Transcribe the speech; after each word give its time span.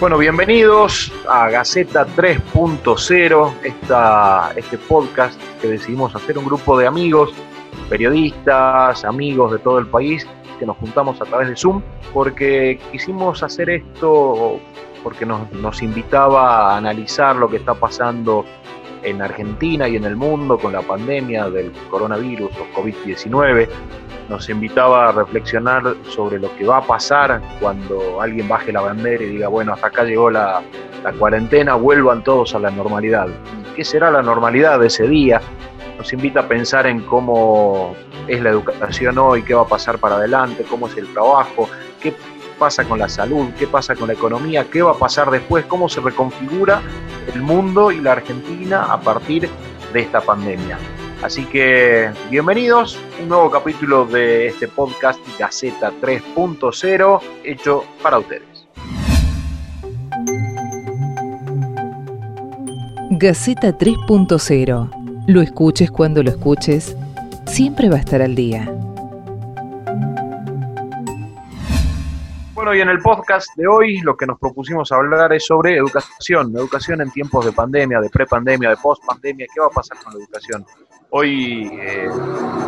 Bueno, 0.00 0.16
bienvenidos 0.16 1.12
a 1.28 1.50
Gaceta 1.50 2.06
3.0, 2.06 3.52
este 4.56 4.78
podcast 4.78 5.38
que 5.60 5.68
decidimos 5.68 6.16
hacer 6.16 6.38
un 6.38 6.46
grupo 6.46 6.78
de 6.78 6.86
amigos, 6.86 7.34
periodistas, 7.90 9.04
amigos 9.04 9.52
de 9.52 9.58
todo 9.58 9.78
el 9.78 9.88
país, 9.88 10.26
que 10.58 10.64
nos 10.64 10.78
juntamos 10.78 11.20
a 11.20 11.26
través 11.26 11.50
de 11.50 11.56
Zoom, 11.56 11.82
porque 12.14 12.80
quisimos 12.90 13.42
hacer 13.42 13.68
esto 13.68 14.58
porque 15.02 15.26
nos, 15.26 15.52
nos 15.52 15.82
invitaba 15.82 16.72
a 16.72 16.78
analizar 16.78 17.36
lo 17.36 17.50
que 17.50 17.58
está 17.58 17.74
pasando 17.74 18.46
en 19.02 19.20
Argentina 19.20 19.86
y 19.86 19.96
en 19.96 20.04
el 20.04 20.16
mundo 20.16 20.58
con 20.58 20.72
la 20.72 20.80
pandemia 20.80 21.50
del 21.50 21.72
coronavirus 21.90 22.50
o 22.52 22.80
COVID-19 22.80 23.68
nos 24.30 24.48
invitaba 24.48 25.08
a 25.08 25.12
reflexionar 25.12 25.96
sobre 26.08 26.38
lo 26.38 26.56
que 26.56 26.64
va 26.64 26.78
a 26.78 26.82
pasar 26.82 27.42
cuando 27.58 28.22
alguien 28.22 28.48
baje 28.48 28.72
la 28.72 28.80
bandera 28.80 29.24
y 29.24 29.26
diga, 29.26 29.48
bueno, 29.48 29.72
hasta 29.72 29.88
acá 29.88 30.04
llegó 30.04 30.30
la, 30.30 30.62
cuarentena, 31.18 31.74
vuelvan 31.74 32.22
todos 32.22 32.54
a 32.54 32.60
la 32.60 32.70
normalidad. 32.70 33.26
¿Qué 33.74 33.84
será 33.84 34.10
la 34.10 34.22
normalidad 34.22 34.78
de 34.78 34.86
ese 34.86 35.08
día? 35.08 35.40
Nos 35.98 36.12
invita 36.12 36.40
a 36.40 36.48
pensar 36.48 36.86
en 36.86 37.00
cómo 37.00 37.96
es 38.28 38.40
la 38.40 38.50
educación 38.50 39.18
hoy, 39.18 39.42
qué 39.42 39.52
va 39.52 39.62
a 39.62 39.66
pasar 39.66 39.98
para 39.98 40.14
adelante, 40.14 40.64
cómo 40.70 40.86
es 40.86 40.96
el 40.96 41.12
trabajo, 41.12 41.68
qué 42.00 42.14
pasa 42.56 42.84
con 42.84 43.00
la 43.00 43.08
salud, 43.08 43.48
qué 43.58 43.66
pasa 43.66 43.96
con 43.96 44.06
la 44.06 44.14
economía, 44.14 44.66
qué 44.70 44.80
va 44.80 44.92
a 44.92 44.98
pasar 44.98 45.30
después, 45.30 45.64
cómo 45.64 45.88
se 45.88 46.00
reconfigura 46.00 46.80
el 47.34 47.42
mundo 47.42 47.90
y 47.90 48.00
la 48.00 48.12
Argentina 48.12 48.84
a 48.84 49.00
partir 49.00 49.48
de 49.92 50.00
esta 50.00 50.20
pandemia. 50.20 50.78
Así 51.22 51.44
que 51.44 52.10
bienvenidos, 52.30 52.98
un 53.20 53.28
nuevo 53.28 53.50
capítulo 53.50 54.06
de 54.06 54.46
este 54.46 54.66
podcast 54.68 55.20
Gaceta 55.38 55.92
3.0 56.00 57.20
hecho 57.44 57.84
para 58.02 58.18
ustedes. 58.18 58.66
Gaceta 63.10 63.76
3.0. 63.76 65.24
Lo 65.26 65.42
escuches 65.42 65.90
cuando 65.90 66.22
lo 66.22 66.30
escuches, 66.30 66.96
siempre 67.46 67.90
va 67.90 67.96
a 67.96 68.00
estar 68.00 68.22
al 68.22 68.34
día. 68.34 68.72
Bueno, 72.60 72.74
y 72.74 72.82
en 72.82 72.90
el 72.90 72.98
podcast 72.98 73.56
de 73.56 73.66
hoy 73.66 74.00
lo 74.02 74.14
que 74.14 74.26
nos 74.26 74.38
propusimos 74.38 74.92
hablar 74.92 75.32
es 75.32 75.46
sobre 75.46 75.78
educación, 75.78 76.54
educación 76.54 77.00
en 77.00 77.10
tiempos 77.10 77.46
de 77.46 77.52
pandemia, 77.52 78.00
de 78.00 78.10
prepandemia, 78.10 78.68
de 78.68 78.76
postpandemia, 78.76 79.46
¿qué 79.46 79.60
va 79.60 79.68
a 79.68 79.70
pasar 79.70 79.96
con 80.04 80.12
la 80.12 80.18
educación? 80.18 80.66
Hoy 81.08 81.70
eh, 81.72 82.06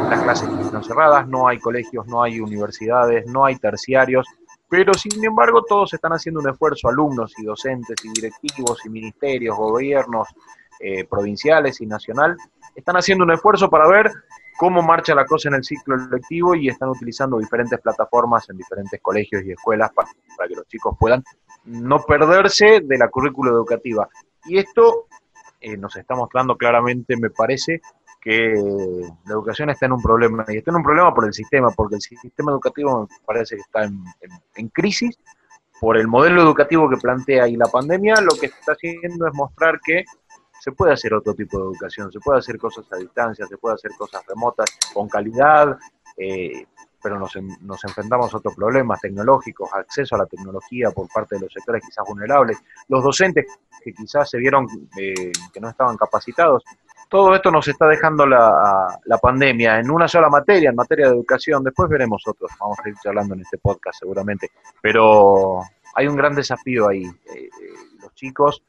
las 0.09 0.23
clases 0.23 0.49
están 0.49 0.83
cerradas, 0.83 1.29
no 1.29 1.47
hay 1.47 1.59
colegios, 1.59 2.07
no 2.07 2.23
hay 2.23 2.41
universidades, 2.41 3.27
no 3.27 3.45
hay 3.45 3.57
terciarios, 3.57 4.27
pero 4.67 4.95
sin 4.95 5.23
embargo 5.23 5.63
todos 5.63 5.93
están 5.93 6.15
haciendo 6.15 6.41
un 6.41 6.49
esfuerzo, 6.49 6.89
alumnos 6.89 7.35
y 7.37 7.45
docentes 7.45 8.03
y 8.03 8.09
directivos 8.15 8.87
y 8.87 8.89
ministerios, 8.89 9.59
gobiernos 9.59 10.27
eh, 10.81 11.05
provinciales 11.05 11.83
y 11.83 11.87
nacional, 11.87 12.35
están 12.75 12.97
haciendo 12.97 13.25
un 13.25 13.33
esfuerzo 13.33 13.69
para 13.69 13.87
ver 13.89 14.11
cómo 14.63 14.81
marcha 14.81 15.13
la 15.13 15.25
cosa 15.25 15.49
en 15.49 15.57
el 15.57 15.65
ciclo 15.65 15.97
lectivo 15.97 16.55
y 16.55 16.69
están 16.69 16.91
utilizando 16.91 17.37
diferentes 17.37 17.81
plataformas 17.81 18.49
en 18.49 18.57
diferentes 18.57 19.01
colegios 19.03 19.43
y 19.45 19.51
escuelas 19.51 19.91
para, 19.93 20.09
que 20.47 20.55
los 20.55 20.69
chicos 20.69 20.97
puedan 21.01 21.25
no 21.65 22.01
perderse 22.05 22.79
de 22.81 22.97
la 22.97 23.09
currícula 23.09 23.51
educativa. 23.51 24.09
Y 24.45 24.59
esto 24.59 25.09
eh, 25.61 25.77
nos 25.77 25.97
está 25.97 26.15
mostrando 26.15 26.57
claramente, 26.57 27.17
me 27.17 27.31
parece, 27.31 27.81
que 28.21 28.55
la 29.25 29.33
educación 29.33 29.71
está 29.71 29.87
en 29.87 29.95
un 29.95 30.01
problema, 30.01 30.45
y 30.47 30.59
está 30.59 30.71
en 30.71 30.77
un 30.77 30.85
problema 30.85 31.13
por 31.13 31.27
el 31.27 31.33
sistema, 31.33 31.71
porque 31.71 31.97
el 31.97 32.01
sistema 32.01 32.53
educativo 32.53 33.09
me 33.11 33.27
parece 33.27 33.57
que 33.57 33.63
está 33.63 33.83
en, 33.83 34.69
crisis 34.69 35.19
por 35.81 35.97
el 35.97 36.07
modelo 36.07 36.41
educativo 36.41 36.89
que 36.89 36.99
plantea 36.99 37.49
y 37.49 37.57
la 37.57 37.67
pandemia 37.67 38.15
lo 38.21 38.39
que 38.39 38.47
está 38.47 38.75
haciendo 38.75 39.27
es 39.27 39.35
mostrar 39.35 39.81
que 39.85 40.05
se 40.63 40.71
puede 40.71 40.93
hacer 40.93 41.13
otro 41.13 41.35
tipo 41.35 41.59
de 41.59 41.65
educación, 41.65 42.13
se 42.13 42.21
puede 42.21 42.39
hacer 42.39 42.57
cosas 42.57 42.85
a 42.93 42.97
distancia, 42.97 43.45
se 43.49 43.59
puede 43.59 43.75
hacer 43.75 43.91
cosas 43.99 44.25
remotas 44.29 44.71
con 44.95 45.09
calidad, 45.09 45.77
eh, 46.17 46.67
pero 47.03 47.19
nos, 47.19 47.37
nos, 47.63 47.83
enfrentamos 47.83 48.33
a 48.33 48.37
otros 48.37 48.55
problemas 48.55 49.01
tecnológicos, 49.01 49.69
acceso 49.75 50.15
a 50.15 50.19
la 50.19 50.27
tecnología 50.27 50.93
por 50.93 51.09
parte 51.09 51.35
de 51.35 51.41
los 51.41 51.53
sectores 51.53 51.83
quizás 51.85 52.05
vulnerables, 52.07 52.59
los 52.87 53.03
docentes 53.03 53.47
que 53.83 53.93
quizás 53.93 54.31
se 54.31 54.39
vieron 54.39 54.69
eh, 54.97 55.33
que 55.53 55.61
no 55.61 55.69
estaban 55.69 55.97
capacitados 55.97 56.63
todo 57.09 57.35
esto 57.35 57.51
nos 57.51 57.69
está 57.69 57.87
dejando 57.89 58.25
la, 58.25 59.19
pandemia 59.21 59.81
en 59.81 59.91
una 59.91 60.09
sola 60.09 60.31
materia, 60.31 60.71
en 60.71 60.77
materia 60.77 61.09
de 61.09 61.13
educación. 61.13 61.63
Después 61.63 61.91
veremos 61.91 62.23
otros, 62.27 62.51
vamos 62.59 62.79
a 62.83 62.89
ir 62.89 62.95
charlando 63.03 63.35
en 63.35 63.43
este 63.43 63.59
podcast 63.59 63.99
seguramente. 63.99 64.51
Pero 64.81 65.61
hay 65.95 66.07
un 66.07 66.17
gran 66.17 66.35
desafío 66.35 66.89
ahí. 66.89 67.03
Eh, 67.05 67.11
eh, 67.35 67.51
los 68.01 68.15
chicos, 68.15 68.63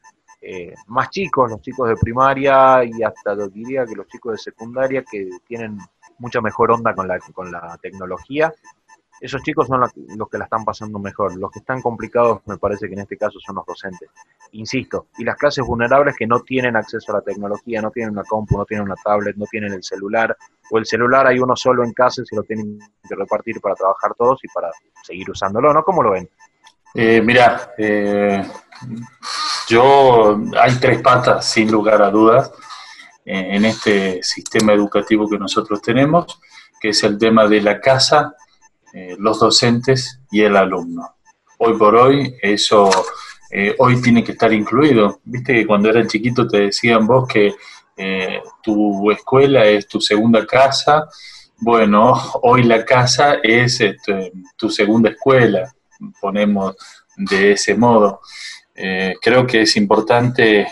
eh, 0.46 0.74
más 0.88 1.08
chicos, 1.10 1.50
los 1.50 1.62
chicos 1.62 1.88
de 1.88 1.96
primaria 1.96 2.84
y 2.84 3.02
hasta 3.02 3.34
diría 3.48 3.86
que 3.86 3.94
los 3.94 4.06
chicos 4.06 4.32
de 4.32 4.38
secundaria 4.38 5.02
que 5.02 5.30
tienen 5.46 5.78
mucha 6.18 6.40
mejor 6.40 6.72
onda 6.72 6.94
con 6.94 7.08
la, 7.08 7.18
con 7.18 7.50
la 7.50 7.78
tecnología, 7.80 8.52
esos 9.20 9.42
chicos 9.42 9.68
son 9.68 9.80
los 9.80 10.28
que 10.28 10.38
la 10.38 10.44
están 10.44 10.64
pasando 10.64 10.98
mejor. 10.98 11.36
Los 11.36 11.50
que 11.50 11.60
están 11.60 11.80
complicados, 11.80 12.40
me 12.46 12.58
parece 12.58 12.88
que 12.88 12.94
en 12.94 13.00
este 13.00 13.16
caso 13.16 13.38
son 13.40 13.56
los 13.56 13.64
docentes. 13.64 14.10
Insisto, 14.52 15.06
y 15.16 15.24
las 15.24 15.36
clases 15.36 15.64
vulnerables 15.64 16.14
que 16.16 16.26
no 16.26 16.40
tienen 16.40 16.76
acceso 16.76 17.12
a 17.12 17.16
la 17.16 17.22
tecnología, 17.22 17.80
no 17.80 17.90
tienen 17.90 18.12
una 18.12 18.24
compu, 18.24 18.58
no 18.58 18.66
tienen 18.66 18.84
una 18.84 18.96
tablet, 18.96 19.36
no 19.36 19.46
tienen 19.46 19.72
el 19.72 19.82
celular, 19.82 20.36
o 20.70 20.78
el 20.78 20.84
celular 20.84 21.26
hay 21.26 21.38
uno 21.38 21.56
solo 21.56 21.84
en 21.84 21.92
casa 21.92 22.22
y 22.22 22.26
se 22.26 22.36
lo 22.36 22.42
tienen 22.42 22.78
que 23.08 23.14
repartir 23.14 23.60
para 23.60 23.74
trabajar 23.74 24.12
todos 24.14 24.44
y 24.44 24.48
para 24.48 24.70
seguir 25.02 25.30
usándolo, 25.30 25.72
¿no? 25.72 25.82
¿Cómo 25.84 26.02
lo 26.02 26.10
ven? 26.10 26.28
Eh, 26.94 27.22
mira, 27.22 27.72
eh, 27.78 28.46
yo 29.68 30.40
hay 30.60 30.74
tres 30.76 31.00
patas, 31.00 31.46
sin 31.46 31.70
lugar 31.70 32.02
a 32.02 32.10
dudas, 32.10 32.52
eh, 33.24 33.56
en 33.56 33.64
este 33.64 34.22
sistema 34.22 34.72
educativo 34.72 35.28
que 35.28 35.38
nosotros 35.38 35.80
tenemos, 35.80 36.38
que 36.80 36.90
es 36.90 37.02
el 37.04 37.18
tema 37.18 37.46
de 37.46 37.62
la 37.62 37.80
casa, 37.80 38.34
eh, 38.92 39.16
los 39.18 39.40
docentes 39.40 40.20
y 40.30 40.42
el 40.42 40.56
alumno. 40.56 41.16
Hoy 41.58 41.78
por 41.78 41.94
hoy 41.94 42.36
eso 42.42 42.90
eh, 43.50 43.74
hoy 43.78 44.02
tiene 44.02 44.22
que 44.22 44.32
estar 44.32 44.52
incluido. 44.52 45.20
Viste 45.24 45.54
que 45.54 45.66
cuando 45.66 45.88
eran 45.88 46.06
chiquitos 46.06 46.48
te 46.48 46.60
decían 46.60 47.06
vos 47.06 47.26
que 47.26 47.54
tu 48.60 49.08
escuela 49.12 49.64
es 49.64 49.86
tu 49.86 50.00
segunda 50.00 50.44
casa. 50.44 51.08
Bueno, 51.58 52.12
hoy 52.42 52.64
la 52.64 52.84
casa 52.84 53.36
es 53.40 53.80
este, 53.80 54.32
tu 54.56 54.68
segunda 54.68 55.10
escuela, 55.10 55.72
ponemos 56.20 56.74
de 57.16 57.52
ese 57.52 57.76
modo. 57.76 58.20
Creo 58.74 59.46
que 59.46 59.62
es 59.62 59.76
importante 59.76 60.66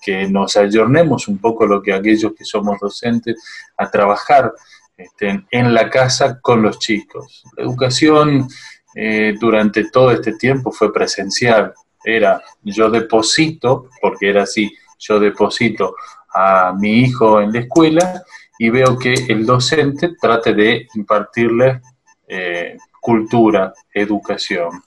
que 0.00 0.28
nos 0.28 0.56
ayornemos 0.56 1.26
un 1.26 1.38
poco 1.38 1.66
lo 1.66 1.82
que 1.82 1.92
aquellos 1.92 2.32
que 2.32 2.44
somos 2.44 2.78
docentes 2.78 3.42
a 3.76 3.90
trabajar 3.90 4.52
estén 4.96 5.46
en 5.50 5.72
la 5.72 5.88
casa 5.88 6.40
con 6.40 6.62
los 6.62 6.78
chicos. 6.78 7.44
La 7.56 7.64
educación 7.64 8.48
eh, 8.94 9.34
durante 9.38 9.90
todo 9.90 10.10
este 10.10 10.34
tiempo 10.34 10.72
fue 10.72 10.92
presencial. 10.92 11.72
Era 12.04 12.42
yo 12.62 12.90
deposito, 12.90 13.90
porque 14.00 14.30
era 14.30 14.42
así, 14.42 14.70
yo 14.98 15.20
deposito 15.20 15.94
a 16.34 16.72
mi 16.76 17.00
hijo 17.00 17.40
en 17.40 17.52
la 17.52 17.60
escuela 17.60 18.22
y 18.58 18.70
veo 18.70 18.98
que 18.98 19.14
el 19.28 19.46
docente 19.46 20.16
trate 20.20 20.52
de 20.52 20.88
impartirle 20.94 21.80
eh, 22.26 22.76
cultura, 23.00 23.72
educación. 23.92 24.82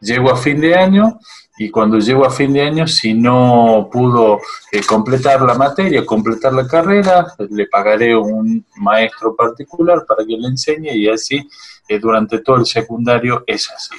Llego 0.00 0.30
a 0.30 0.36
fin 0.36 0.60
de 0.60 0.74
año 0.74 1.18
y 1.56 1.70
cuando 1.70 1.98
llego 1.98 2.26
a 2.26 2.30
fin 2.30 2.52
de 2.52 2.62
año, 2.62 2.86
si 2.86 3.14
no 3.14 3.88
pudo 3.90 4.40
eh, 4.72 4.82
completar 4.84 5.40
la 5.42 5.54
materia, 5.54 6.04
completar 6.04 6.52
la 6.52 6.66
carrera, 6.66 7.26
le 7.50 7.68
pagaré 7.68 8.16
un 8.16 8.66
maestro 8.76 9.36
particular 9.36 10.04
para 10.06 10.24
que 10.24 10.36
le 10.36 10.48
enseñe 10.48 10.92
y 10.96 11.08
así 11.08 11.48
eh, 11.86 12.00
durante 12.00 12.40
todo 12.40 12.56
el 12.56 12.66
secundario 12.66 13.44
es 13.46 13.70
así. 13.70 13.94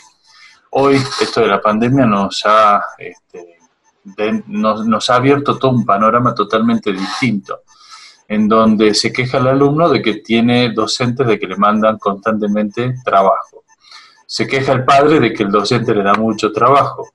Hoy 0.72 0.96
esto 1.22 1.40
de 1.42 1.48
la 1.48 1.62
pandemia 1.62 2.06
nos 2.06 2.42
ha, 2.46 2.84
este, 2.98 3.58
nos, 4.48 4.86
nos 4.86 5.10
ha 5.10 5.16
abierto 5.16 5.58
todo 5.58 5.72
un 5.72 5.86
panorama 5.86 6.36
totalmente 6.36 6.92
distinto, 6.92 7.62
en 8.28 8.50
donde 8.50 8.94
se 8.94 9.14
queja 9.14 9.38
el 9.38 9.48
alumno 9.48 9.88
de 9.88 10.02
que 10.02 10.16
tiene 10.16 10.74
docentes 10.74 11.26
de 11.26 11.40
que 11.40 11.48
le 11.48 11.56
mandan 11.56 11.98
constantemente 12.00 12.96
trabajo. 13.06 13.64
Se 14.28 14.46
queja 14.46 14.74
el 14.74 14.84
padre 14.84 15.22
de 15.22 15.32
que 15.32 15.44
el 15.44 15.52
docente 15.52 15.96
le 15.96 16.04
da 16.04 16.16
mucho 16.16 16.52
trabajo 16.52 17.15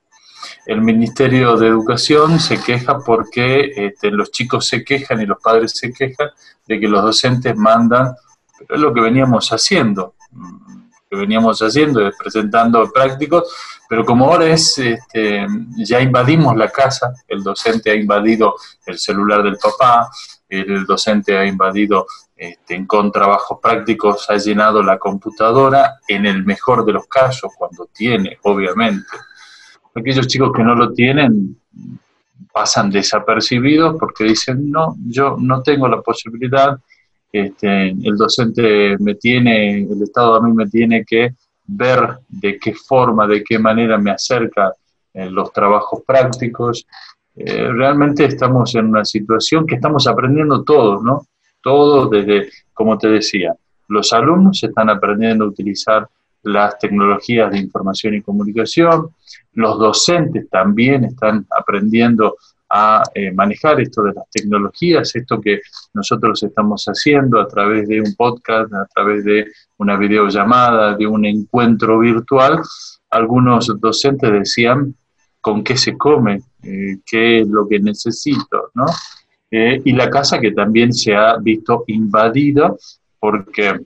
el 0.66 0.80
Ministerio 0.80 1.56
de 1.56 1.68
Educación 1.68 2.38
se 2.38 2.62
queja 2.62 2.98
porque 3.00 3.72
este, 3.74 4.10
los 4.10 4.30
chicos 4.30 4.66
se 4.66 4.84
quejan 4.84 5.20
y 5.20 5.26
los 5.26 5.40
padres 5.40 5.72
se 5.74 5.92
quejan 5.92 6.30
de 6.66 6.78
que 6.78 6.88
los 6.88 7.02
docentes 7.02 7.56
mandan, 7.56 8.14
pero 8.58 8.74
es 8.74 8.80
lo 8.80 8.92
que 8.92 9.00
veníamos 9.00 9.50
haciendo, 9.50 10.14
que 11.08 11.16
veníamos 11.16 11.60
haciendo, 11.60 12.10
presentando 12.18 12.90
prácticos, 12.92 13.52
pero 13.88 14.04
como 14.04 14.26
ahora 14.26 14.46
es, 14.46 14.78
este, 14.78 15.46
ya 15.78 16.00
invadimos 16.00 16.56
la 16.56 16.70
casa, 16.70 17.12
el 17.26 17.42
docente 17.42 17.90
ha 17.90 17.94
invadido 17.94 18.54
el 18.86 18.98
celular 18.98 19.42
del 19.42 19.56
papá, 19.56 20.08
el 20.48 20.84
docente 20.84 21.36
ha 21.36 21.44
invadido 21.44 22.06
este, 22.36 22.86
con 22.86 23.10
trabajos 23.10 23.58
prácticos, 23.60 24.28
ha 24.30 24.36
llenado 24.36 24.82
la 24.82 24.98
computadora, 24.98 25.98
en 26.06 26.26
el 26.26 26.44
mejor 26.44 26.84
de 26.84 26.92
los 26.92 27.06
casos, 27.06 27.52
cuando 27.56 27.86
tiene, 27.92 28.38
obviamente. 28.42 29.08
Aquellos 30.00 30.26
chicos 30.26 30.52
que 30.54 30.62
no 30.62 30.74
lo 30.74 30.92
tienen 30.92 31.56
pasan 32.52 32.90
desapercibidos 32.90 33.96
porque 33.98 34.24
dicen, 34.24 34.70
no, 34.70 34.96
yo 35.06 35.36
no 35.38 35.62
tengo 35.62 35.88
la 35.88 36.00
posibilidad, 36.00 36.78
este, 37.32 37.90
el 37.90 38.16
docente 38.16 38.96
me 38.98 39.14
tiene, 39.14 39.82
el 39.82 40.02
Estado 40.02 40.36
a 40.36 40.42
mí 40.42 40.52
me 40.52 40.66
tiene 40.66 41.04
que 41.04 41.34
ver 41.66 42.18
de 42.28 42.58
qué 42.58 42.74
forma, 42.74 43.26
de 43.26 43.44
qué 43.44 43.58
manera 43.58 43.98
me 43.98 44.10
acerca 44.10 44.72
en 45.14 45.34
los 45.34 45.52
trabajos 45.52 46.02
prácticos. 46.06 46.86
Eh, 47.36 47.68
realmente 47.72 48.24
estamos 48.24 48.74
en 48.74 48.86
una 48.86 49.04
situación 49.04 49.66
que 49.66 49.76
estamos 49.76 50.06
aprendiendo 50.06 50.64
todos, 50.64 51.02
¿no? 51.02 51.26
Todos 51.62 52.10
desde, 52.10 52.48
como 52.72 52.98
te 52.98 53.08
decía, 53.08 53.54
los 53.88 54.12
alumnos 54.12 54.62
están 54.62 54.88
aprendiendo 54.88 55.44
a 55.44 55.48
utilizar 55.48 56.08
las 56.42 56.78
tecnologías 56.78 57.50
de 57.50 57.58
información 57.58 58.14
y 58.14 58.22
comunicación, 58.22 59.10
los 59.52 59.78
docentes 59.78 60.48
también 60.48 61.04
están 61.04 61.46
aprendiendo 61.50 62.36
a 62.70 63.02
eh, 63.14 63.32
manejar 63.32 63.80
esto 63.80 64.04
de 64.04 64.12
las 64.12 64.30
tecnologías, 64.30 65.14
esto 65.16 65.40
que 65.40 65.60
nosotros 65.92 66.40
estamos 66.42 66.84
haciendo 66.84 67.40
a 67.40 67.48
través 67.48 67.88
de 67.88 68.00
un 68.00 68.14
podcast, 68.14 68.72
a 68.72 68.86
través 68.94 69.24
de 69.24 69.46
una 69.78 69.96
videollamada, 69.96 70.96
de 70.96 71.06
un 71.06 71.24
encuentro 71.24 71.98
virtual. 71.98 72.60
Algunos 73.10 73.72
docentes 73.80 74.32
decían 74.32 74.94
con 75.40 75.64
qué 75.64 75.76
se 75.76 75.96
come, 75.98 76.42
eh, 76.62 76.98
qué 77.04 77.40
es 77.40 77.48
lo 77.48 77.66
que 77.66 77.80
necesito, 77.80 78.70
¿no? 78.74 78.86
Eh, 79.50 79.82
y 79.84 79.92
la 79.92 80.08
casa 80.08 80.38
que 80.38 80.52
también 80.52 80.92
se 80.92 81.14
ha 81.16 81.36
visto 81.38 81.82
invadida 81.88 82.72
porque 83.18 83.80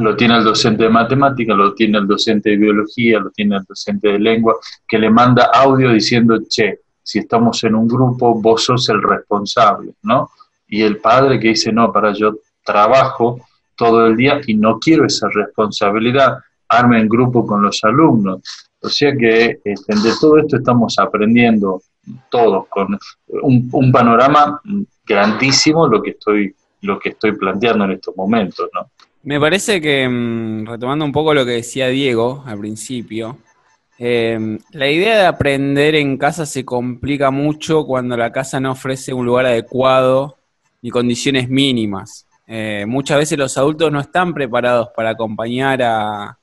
lo 0.00 0.16
tiene 0.16 0.38
el 0.38 0.44
docente 0.44 0.84
de 0.84 0.90
matemática, 0.90 1.54
lo 1.54 1.74
tiene 1.74 1.98
el 1.98 2.06
docente 2.06 2.50
de 2.50 2.56
biología, 2.56 3.20
lo 3.20 3.30
tiene 3.30 3.56
el 3.56 3.64
docente 3.64 4.08
de 4.08 4.18
lengua, 4.18 4.56
que 4.88 4.98
le 4.98 5.10
manda 5.10 5.50
audio 5.52 5.92
diciendo, 5.92 6.38
che, 6.48 6.80
si 7.02 7.18
estamos 7.18 7.62
en 7.64 7.74
un 7.74 7.88
grupo, 7.88 8.40
vos 8.40 8.64
sos 8.64 8.88
el 8.88 9.02
responsable, 9.02 9.94
¿no? 10.02 10.30
Y 10.68 10.82
el 10.82 10.98
padre 10.98 11.38
que 11.38 11.48
dice, 11.48 11.72
no, 11.72 11.92
para 11.92 12.12
yo 12.12 12.36
trabajo 12.64 13.40
todo 13.76 14.06
el 14.06 14.16
día 14.16 14.40
y 14.46 14.54
no 14.54 14.78
quiero 14.78 15.04
esa 15.04 15.28
responsabilidad, 15.28 16.38
arme 16.68 17.00
en 17.00 17.08
grupo 17.08 17.46
con 17.46 17.62
los 17.62 17.82
alumnos. 17.84 18.40
O 18.80 18.88
sea 18.88 19.14
que 19.16 19.60
este, 19.62 19.94
de 19.94 20.12
todo 20.20 20.38
esto 20.38 20.56
estamos 20.56 20.98
aprendiendo 20.98 21.82
todos, 22.30 22.66
con 22.68 22.98
un, 23.42 23.68
un, 23.70 23.92
panorama 23.92 24.60
grandísimo 25.04 25.86
lo 25.86 26.02
que 26.02 26.10
estoy 26.10 26.52
lo 26.80 26.98
que 26.98 27.10
estoy 27.10 27.32
planteando 27.36 27.84
en 27.84 27.92
estos 27.92 28.16
momentos, 28.16 28.68
¿no? 28.74 28.90
Me 29.24 29.38
parece 29.38 29.80
que, 29.80 30.08
mm, 30.08 30.66
retomando 30.66 31.04
un 31.04 31.12
poco 31.12 31.34
lo 31.34 31.44
que 31.44 31.52
decía 31.52 31.88
Diego 31.88 32.42
al 32.46 32.58
principio, 32.58 33.38
Em, 34.04 34.58
la 34.72 34.90
idea 34.90 35.16
de 35.16 35.26
aprender 35.26 35.94
en 35.94 36.18
casa 36.18 36.44
se 36.44 36.64
complica 36.64 37.30
mucho 37.30 37.86
cuando 37.86 38.16
la 38.16 38.32
casa 38.32 38.58
no 38.58 38.72
ofrece 38.72 39.12
un 39.12 39.24
lugar 39.24 39.46
adecuado 39.46 40.38
ni 40.80 40.90
condiciones 40.90 41.48
mínimas. 41.48 42.26
Eh, 42.48 42.84
muchas 42.88 43.18
veces 43.18 43.38
los 43.38 43.56
adultos 43.56 43.92
no 43.92 44.00
están 44.00 44.34
preparados 44.34 44.88
para 44.96 45.10
acompañar 45.10 45.82
a, 45.82 46.36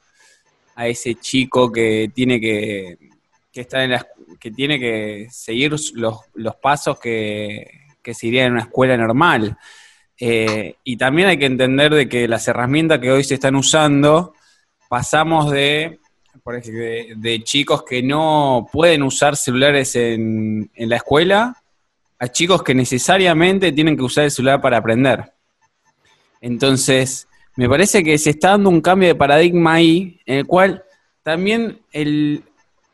ese 0.78 1.16
chico 1.16 1.70
que 1.70 2.10
tiene 2.16 2.40
que, 2.40 2.98
estar 3.52 3.82
en 3.82 4.00
que 4.40 4.52
tiene 4.52 4.80
que 4.80 5.28
seguir 5.30 5.76
los, 5.96 6.56
pasos 6.62 6.98
que, 6.98 7.70
que 8.02 8.14
se 8.14 8.30
en 8.30 8.54
una 8.54 8.62
escuela 8.62 8.96
normal. 8.96 9.58
Eh, 10.20 10.76
y 10.84 10.98
también 10.98 11.30
hay 11.30 11.38
que 11.38 11.46
entender 11.46 11.94
de 11.94 12.10
que 12.10 12.28
las 12.28 12.48
herramientas 12.48 13.00
que 13.00 13.12
hoy 13.12 13.24
se 13.24 13.36
están 13.36 13.56
usando, 13.56 14.34
pasamos 14.90 15.52
de 15.52 16.00
de, 17.16 17.42
chicos 17.44 17.84
que 17.84 18.02
no 18.02 18.68
pueden 18.72 19.04
usar 19.04 19.36
celulares 19.36 19.96
en, 19.96 20.70
la 20.76 20.98
escuela 20.98 21.56
a 22.18 22.28
chicos 22.28 22.64
que 22.64 22.76
necesariamente 22.76 23.72
tienen 23.72 23.96
que 23.96 24.04
usar 24.04 24.26
el 24.26 24.32
celular 24.32 24.62
para 24.62 24.78
aprender. 24.78 25.32
Entonces, 26.42 27.28
me 27.56 27.70
parece 27.70 28.04
que 28.04 28.18
se 28.18 28.32
está 28.32 28.50
dando 28.50 28.70
un 28.70 28.82
cambio 28.82 29.08
de 29.08 29.16
paradigma 29.16 29.76
ahí, 29.76 30.20
en 30.26 30.40
el 30.40 30.46
cual 30.46 30.84
también 31.24 31.80
el, 31.92 32.44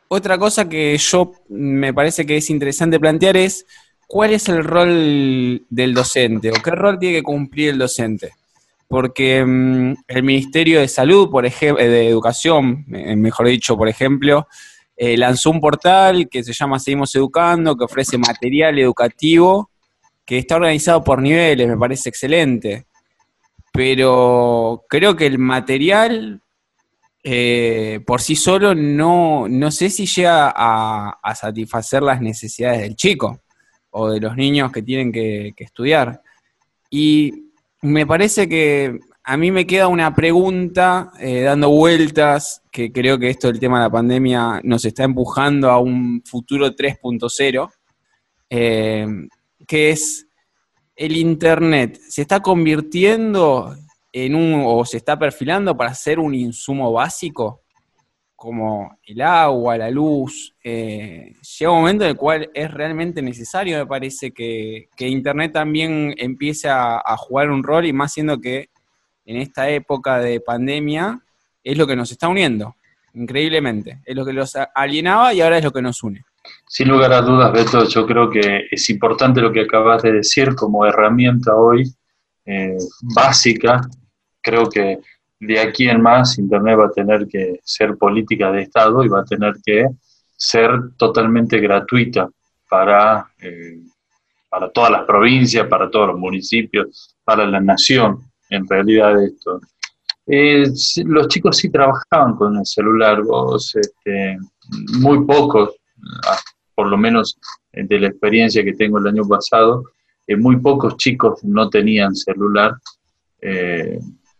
otra 0.08 0.38
cosa 0.38 0.68
que 0.68 0.96
yo 0.96 1.32
me 1.48 1.92
parece 1.92 2.24
que 2.24 2.36
es 2.36 2.50
interesante 2.50 3.00
plantear 3.00 3.36
es 3.36 3.66
cuál 4.06 4.32
es 4.32 4.48
el 4.48 4.62
rol 4.64 5.66
del 5.68 5.94
docente 5.94 6.50
o 6.50 6.62
qué 6.62 6.70
rol 6.70 6.98
tiene 6.98 7.16
que 7.16 7.22
cumplir 7.22 7.70
el 7.70 7.78
docente 7.78 8.32
porque 8.88 9.44
mm, 9.44 9.94
el 10.08 10.22
Ministerio 10.22 10.80
de 10.80 10.88
Salud, 10.88 11.30
por 11.30 11.46
ejemplo, 11.46 11.82
eh, 11.82 11.88
de 11.88 12.08
Educación, 12.08 12.86
eh, 12.92 13.16
mejor 13.16 13.48
dicho, 13.48 13.76
por 13.76 13.88
ejemplo, 13.88 14.46
eh, 14.96 15.16
lanzó 15.16 15.50
un 15.50 15.60
portal 15.60 16.28
que 16.28 16.42
se 16.42 16.52
llama 16.52 16.78
Seguimos 16.78 17.14
Educando, 17.14 17.76
que 17.76 17.84
ofrece 17.84 18.16
material 18.16 18.78
educativo, 18.78 19.70
que 20.24 20.38
está 20.38 20.56
organizado 20.56 21.04
por 21.04 21.20
niveles, 21.20 21.68
me 21.68 21.76
parece 21.76 22.08
excelente. 22.08 22.86
Pero 23.72 24.84
creo 24.88 25.14
que 25.16 25.26
el 25.26 25.38
material 25.38 26.40
por 28.06 28.20
sí 28.20 28.36
solo 28.36 28.72
no, 28.76 29.48
no 29.48 29.72
sé 29.72 29.90
si 29.90 30.06
llega 30.06 30.52
a, 30.54 31.18
a, 31.20 31.34
satisfacer 31.34 32.00
las 32.00 32.20
necesidades 32.20 32.82
del 32.82 32.94
chico 32.94 33.40
o 33.98 34.10
de 34.10 34.20
los 34.20 34.36
niños 34.36 34.70
que 34.70 34.82
tienen 34.82 35.10
que, 35.10 35.54
estudiar. 35.56 36.20
Y 36.90 37.50
me 37.80 38.06
parece 38.06 38.46
que 38.46 38.98
a 39.24 39.36
mí 39.38 39.50
me 39.50 39.66
queda 39.66 39.88
una 39.88 40.14
pregunta 40.14 41.12
eh, 41.18 41.40
dando 41.40 41.70
vueltas, 41.70 42.62
que 42.70 42.92
creo 42.92 43.18
que 43.18 43.30
esto 43.30 43.48
del 43.48 43.58
tema 43.58 43.78
de 43.78 43.84
la 43.84 43.90
pandemia 43.90 44.60
nos 44.64 44.84
está 44.84 45.04
empujando 45.04 45.70
a 45.70 45.78
un 45.78 46.22
futuro 46.26 46.68
3.0, 46.68 47.70
eh, 48.50 49.06
que 49.66 49.90
es 49.90 50.26
el 50.94 51.16
Internet. 51.16 51.98
¿Se 52.06 52.20
está 52.20 52.40
convirtiendo 52.40 53.74
en 54.12 54.34
un, 54.34 54.62
o 54.66 54.84
se 54.84 54.98
está 54.98 55.18
perfilando 55.18 55.74
para 55.74 55.94
ser 55.94 56.18
un 56.18 56.34
insumo 56.34 56.92
básico? 56.92 57.62
Como 58.36 58.98
el 59.02 59.22
agua, 59.22 59.78
la 59.78 59.90
luz, 59.90 60.54
eh, 60.62 61.32
llega 61.58 61.72
un 61.72 61.78
momento 61.78 62.04
en 62.04 62.10
el 62.10 62.16
cual 62.16 62.50
es 62.52 62.70
realmente 62.70 63.22
necesario, 63.22 63.78
me 63.78 63.86
parece, 63.86 64.30
que, 64.30 64.88
Internet 64.98 65.52
también 65.54 66.14
empiece 66.18 66.68
a, 66.68 67.00
jugar 67.16 67.50
un 67.50 67.62
rol 67.62 67.86
y 67.86 67.94
más 67.94 68.12
siendo 68.12 68.38
que 68.38 68.68
en 69.24 69.38
esta 69.38 69.70
época 69.70 70.18
de 70.18 70.40
pandemia 70.40 71.20
es 71.64 71.78
lo 71.78 71.86
que 71.86 71.96
nos 71.96 72.12
está 72.12 72.28
uniendo, 72.28 72.76
increíblemente. 73.14 74.02
Es 74.04 74.14
lo 74.14 74.24
que 74.24 74.34
los 74.34 74.54
alienaba 74.74 75.32
y 75.32 75.40
ahora 75.40 75.58
es 75.58 75.64
lo 75.64 75.72
que 75.72 75.82
nos 75.82 76.02
une. 76.02 76.22
Sin 76.68 76.88
lugar 76.88 77.12
a 77.12 77.22
dudas, 77.22 77.52
Beto, 77.52 77.88
yo 77.88 78.06
creo 78.06 78.30
que 78.30 78.66
es 78.70 78.90
importante 78.90 79.40
lo 79.40 79.50
que 79.50 79.62
acabas 79.62 80.02
de 80.02 80.12
decir 80.12 80.54
como 80.54 80.84
herramienta 80.84 81.56
hoy 81.56 81.90
eh, 82.44 82.76
básica. 83.14 83.80
Creo 84.40 84.68
que 84.68 84.98
de 85.40 85.60
aquí 85.60 85.88
en 85.88 86.00
más 86.00 86.38
Internet 86.38 86.78
va 86.78 86.86
a 86.86 86.92
tener 86.92 87.26
que 87.28 87.60
ser 87.62 87.96
política 87.96 88.50
de 88.50 88.62
Estado 88.62 89.04
y 89.04 89.08
va 89.08 89.20
a 89.20 89.24
tener 89.24 89.54
que 89.64 89.86
ser 90.36 90.70
totalmente 90.96 91.58
gratuita 91.58 92.28
para, 92.68 93.30
eh, 93.40 93.80
para 94.48 94.70
todas 94.70 94.90
las 94.90 95.04
provincias, 95.04 95.66
para 95.66 95.90
todos 95.90 96.08
los 96.08 96.18
municipios, 96.18 97.16
para 97.24 97.46
la 97.46 97.60
nación, 97.60 98.20
en 98.50 98.66
realidad 98.68 99.22
esto. 99.22 99.60
Eh, 100.26 100.64
los 101.04 101.28
chicos 101.28 101.58
sí 101.58 101.70
trabajaban 101.70 102.34
con 102.36 102.56
el 102.56 102.66
celular, 102.66 103.22
vos, 103.22 103.74
este, 103.76 104.38
muy 104.98 105.24
pocos, 105.24 105.76
ah, 106.26 106.38
por 106.74 106.88
lo 106.88 106.96
menos 106.96 107.38
de 107.72 108.00
la 108.00 108.08
experiencia 108.08 108.64
que 108.64 108.72
tengo 108.72 108.98
el 108.98 109.06
año 109.06 109.22
pasado, 109.28 109.84
eh, 110.26 110.36
muy 110.36 110.56
pocos 110.56 110.96
chicos 110.96 111.44
no 111.44 111.68
tenían 111.68 112.14
celular 112.14 112.74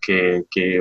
que, 0.07 0.81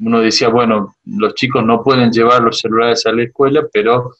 uno 0.00 0.20
decía, 0.20 0.48
bueno, 0.48 0.94
los 1.04 1.34
chicos 1.34 1.64
no 1.64 1.82
pueden 1.82 2.12
llevar 2.12 2.42
los 2.42 2.60
celulares 2.60 3.04
a 3.06 3.12
la 3.12 3.24
escuela, 3.24 3.66
pero 3.72 4.12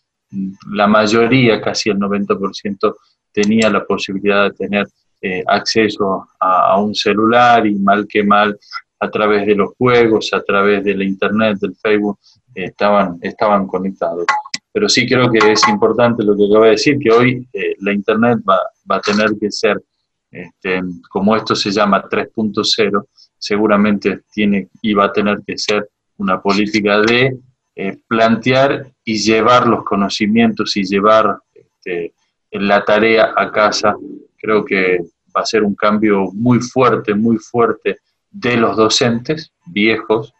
la 0.72 0.86
mayoría, 0.86 1.60
casi 1.60 1.90
el 1.90 1.98
90%, 1.98 2.94
tenía 3.32 3.70
la 3.70 3.84
posibilidad 3.84 4.44
de 4.44 4.56
tener 4.56 4.88
eh, 5.22 5.42
acceso 5.46 6.26
a, 6.40 6.80
un 6.80 6.94
celular 6.94 7.66
y 7.66 7.74
mal 7.74 8.06
que 8.08 8.22
mal 8.22 8.58
a 8.98 9.10
través 9.10 9.46
de 9.46 9.54
los 9.54 9.70
juegos, 9.76 10.32
a 10.32 10.42
través 10.42 10.84
de 10.84 10.94
la 10.94 11.04
internet, 11.04 11.58
del 11.60 11.76
Facebook, 11.76 12.18
estaban, 12.54 13.18
estaban 13.20 13.66
conectados. 13.66 14.26
pero 14.72 14.88
sí 14.88 15.06
creo 15.06 15.30
que 15.30 15.52
es 15.52 15.66
importante 15.68 16.24
lo 16.24 16.36
que 16.36 16.44
acabo 16.44 16.64
de 16.64 16.70
decir, 16.70 16.98
que 16.98 17.10
hoy 17.10 17.48
eh, 17.52 17.74
la 17.80 17.92
Internet 17.92 18.40
va, 18.48 18.58
va, 18.90 18.96
a 18.96 19.00
tener 19.00 19.30
que 19.40 19.50
ser, 19.50 19.82
este, 20.30 20.82
como 21.08 21.34
esto 21.34 21.54
se 21.54 21.70
llama 21.70 22.02
3.0, 22.02 23.06
seguramente 23.38 24.20
tiene 24.32 24.68
y 24.82 24.94
va 24.94 25.06
a 25.06 25.12
tener 25.12 25.42
que 25.46 25.58
ser 25.58 25.88
una 26.18 26.40
política 26.40 27.00
de 27.00 27.36
eh, 27.74 27.98
plantear 28.08 28.86
y 29.04 29.18
llevar 29.18 29.66
los 29.66 29.84
conocimientos 29.84 30.76
y 30.76 30.84
llevar 30.84 31.38
este, 31.54 32.14
la 32.50 32.84
tarea 32.84 33.34
a 33.36 33.52
casa. 33.52 33.94
Creo 34.38 34.64
que 34.64 34.98
va 35.36 35.42
a 35.42 35.46
ser 35.46 35.62
un 35.62 35.74
cambio 35.74 36.30
muy 36.32 36.60
fuerte, 36.60 37.14
muy 37.14 37.36
fuerte 37.36 37.98
de 38.30 38.56
los 38.56 38.76
docentes 38.76 39.52
viejos, 39.66 40.32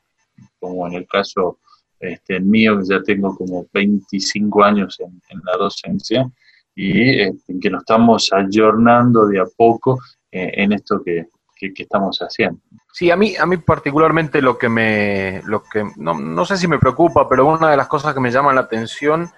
como 0.59 0.87
en 0.87 0.95
el 0.95 1.07
caso 1.07 1.59
este, 2.01 2.41
mío, 2.41 2.79
que 2.79 2.87
ya 2.89 3.03
tengo 3.03 3.37
como 3.37 3.67
25 3.73 4.65
años 4.65 4.99
en, 5.01 5.41
la 5.45 5.57
docencia, 5.57 6.31
y 6.75 7.21
este, 7.21 7.59
que 7.61 7.71
nos 7.71 7.83
estamos 7.83 8.31
ayornando 8.33 9.27
de 9.27 9.41
a 9.41 9.47
poco 9.57 9.99
eh, 10.31 10.53
en 10.55 10.73
esto 10.73 11.03
que, 11.03 11.27
que, 11.57 11.73
estamos 11.77 12.19
haciendo. 12.19 12.61
Sí, 12.93 13.11
a 13.11 13.17
mí, 13.17 13.35
a 13.37 13.47
mí 13.47 13.57
particularmente 13.57 14.43
lo 14.43 14.59
que 14.59 14.69
me, 14.69 15.43
lo 15.47 15.63
que, 15.63 15.85
no, 15.97 16.15
no, 16.15 16.45
sé 16.45 16.57
si 16.57 16.69
me 16.69 16.79
preocupa, 16.79 17.29
pero 17.29 17.47
una 17.47 17.71
de 17.71 17.77
las 17.77 17.89
cosas 17.89 18.15
que 18.15 18.21
me 18.21 18.31
llama 18.31 18.53
la 18.53 18.63
atención 18.63 19.31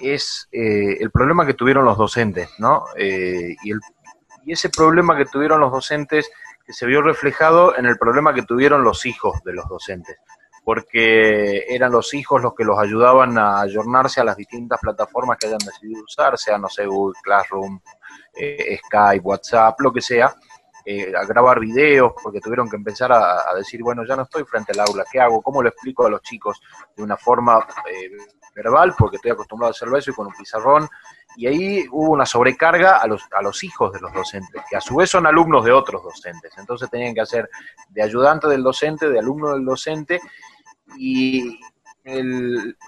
es 0.00 0.48
eh, 0.52 0.96
el 1.00 1.10
problema 1.10 1.44
que 1.44 1.54
tuvieron 1.54 1.84
los 1.84 1.98
docentes, 1.98 2.48
¿no? 2.58 2.84
Eh, 2.96 3.56
y, 3.62 3.72
el, 3.72 3.80
y 4.46 4.52
ese 4.52 4.70
problema 4.70 5.16
que 5.16 5.26
tuvieron 5.26 5.60
los 5.60 5.72
docentes 5.72 6.30
que 6.64 6.72
se 6.72 6.86
vio 6.86 7.02
reflejado 7.02 7.76
en 7.76 7.86
el 7.86 7.98
problema 7.98 8.34
que 8.34 8.42
tuvieron 8.42 8.84
los 8.84 9.04
hijos 9.06 9.42
de 9.44 9.52
los 9.52 9.68
docentes, 9.68 10.16
porque 10.64 11.64
eran 11.68 11.90
los 11.92 12.14
hijos 12.14 12.42
los 12.42 12.54
que 12.54 12.64
los 12.64 12.78
ayudaban 12.78 13.36
a 13.38 13.60
ayornarse 13.60 14.20
a 14.20 14.24
las 14.24 14.36
distintas 14.36 14.78
plataformas 14.80 15.38
que 15.38 15.48
hayan 15.48 15.58
decidido 15.58 16.02
usar, 16.04 16.38
sea, 16.38 16.58
no 16.58 16.68
sé, 16.68 16.86
Google 16.86 17.18
Classroom, 17.22 17.80
eh, 18.34 18.78
Skype, 18.86 19.24
WhatsApp, 19.24 19.80
lo 19.80 19.92
que 19.92 20.00
sea, 20.00 20.34
eh, 20.90 21.12
a 21.14 21.26
grabar 21.26 21.60
videos, 21.60 22.14
porque 22.22 22.40
tuvieron 22.40 22.66
que 22.66 22.76
empezar 22.76 23.12
a, 23.12 23.54
decir, 23.54 23.82
bueno, 23.82 24.06
ya 24.06 24.16
no 24.16 24.22
estoy 24.22 24.44
frente 24.44 24.72
al 24.72 24.88
aula, 24.88 25.04
¿qué 25.12 25.20
hago? 25.20 25.42
¿Cómo 25.42 25.62
lo 25.62 25.68
explico 25.68 26.06
a 26.06 26.08
los 26.08 26.22
chicos 26.22 26.62
de 26.96 27.02
una 27.02 27.18
forma 27.18 27.58
eh, 27.92 28.08
verbal? 28.54 28.94
Porque 28.96 29.16
estoy 29.16 29.32
acostumbrado 29.32 29.68
a 29.68 29.72
hacerlo 29.72 29.98
eso 29.98 30.12
y 30.12 30.14
con 30.14 30.28
un 30.28 30.32
pizarrón. 30.32 30.88
Y 31.36 31.46
ahí 31.46 31.86
hubo 31.92 32.12
una 32.12 32.24
sobrecarga 32.24 32.96
a 32.96 33.06
los, 33.06 33.22
a 33.32 33.42
los 33.42 33.62
hijos 33.64 33.92
de 33.92 34.00
los 34.00 34.14
docentes, 34.14 34.62
que 34.70 34.76
a 34.76 34.80
su 34.80 34.96
vez 34.96 35.10
son 35.10 35.26
alumnos 35.26 35.62
de 35.62 35.72
otros 35.72 36.02
docentes. 36.02 36.56
Entonces 36.56 36.88
tenían 36.88 37.12
que 37.12 37.20
hacer 37.20 37.50
de 37.90 38.02
ayudante 38.02 38.48
del 38.48 38.62
docente, 38.62 39.10
de 39.10 39.18
alumno 39.18 39.52
del 39.52 39.66
docente, 39.66 40.22
y 40.96 41.60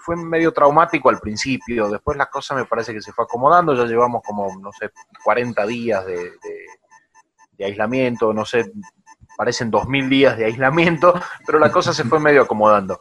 fue 0.03 0.17
medio 0.17 0.55
traumático 0.55 1.11
al 1.11 1.21
principio, 1.21 1.91
después 1.91 2.17
la 2.17 2.31
cosa 2.31 2.55
me 2.55 2.65
parece 2.65 2.95
que 2.95 3.03
se 3.03 3.13
fue 3.13 3.25
acomodando, 3.25 3.75
ya 3.75 3.85
llevamos 3.85 4.23
como, 4.27 4.59
no 4.59 4.73
sé, 4.73 4.91
40 5.23 5.67
días 5.67 6.07
de 6.07 6.31
aislamiento, 7.65 8.33
no 8.33 8.45
sé, 8.45 8.73
parecen 9.37 9.71
dos 9.71 9.89
mil 9.89 10.09
días 10.09 10.37
de 10.37 10.47
aislamiento, 10.47 11.15
pero 11.47 11.59
la 11.59 11.71
cosa 11.73 11.93
se 11.93 12.05
fue 12.05 12.21
medio 12.21 12.43
acomodando. 12.43 13.01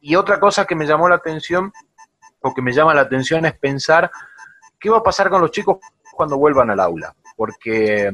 Y 0.00 0.16
otra 0.16 0.38
cosa 0.40 0.64
que 0.64 0.74
me 0.74 0.86
llamó 0.86 1.08
la 1.08 1.16
atención, 1.16 1.72
o 2.40 2.54
que 2.54 2.62
me 2.62 2.72
llama 2.72 2.94
la 2.94 3.02
atención, 3.02 3.44
es 3.46 3.58
pensar 3.58 4.10
qué 4.78 4.90
va 4.90 4.98
a 4.98 5.02
pasar 5.02 5.30
con 5.30 5.40
los 5.40 5.50
chicos 5.50 5.78
cuando 6.12 6.38
vuelvan 6.38 6.70
al 6.70 6.80
aula. 6.80 7.14
Porque 7.36 8.10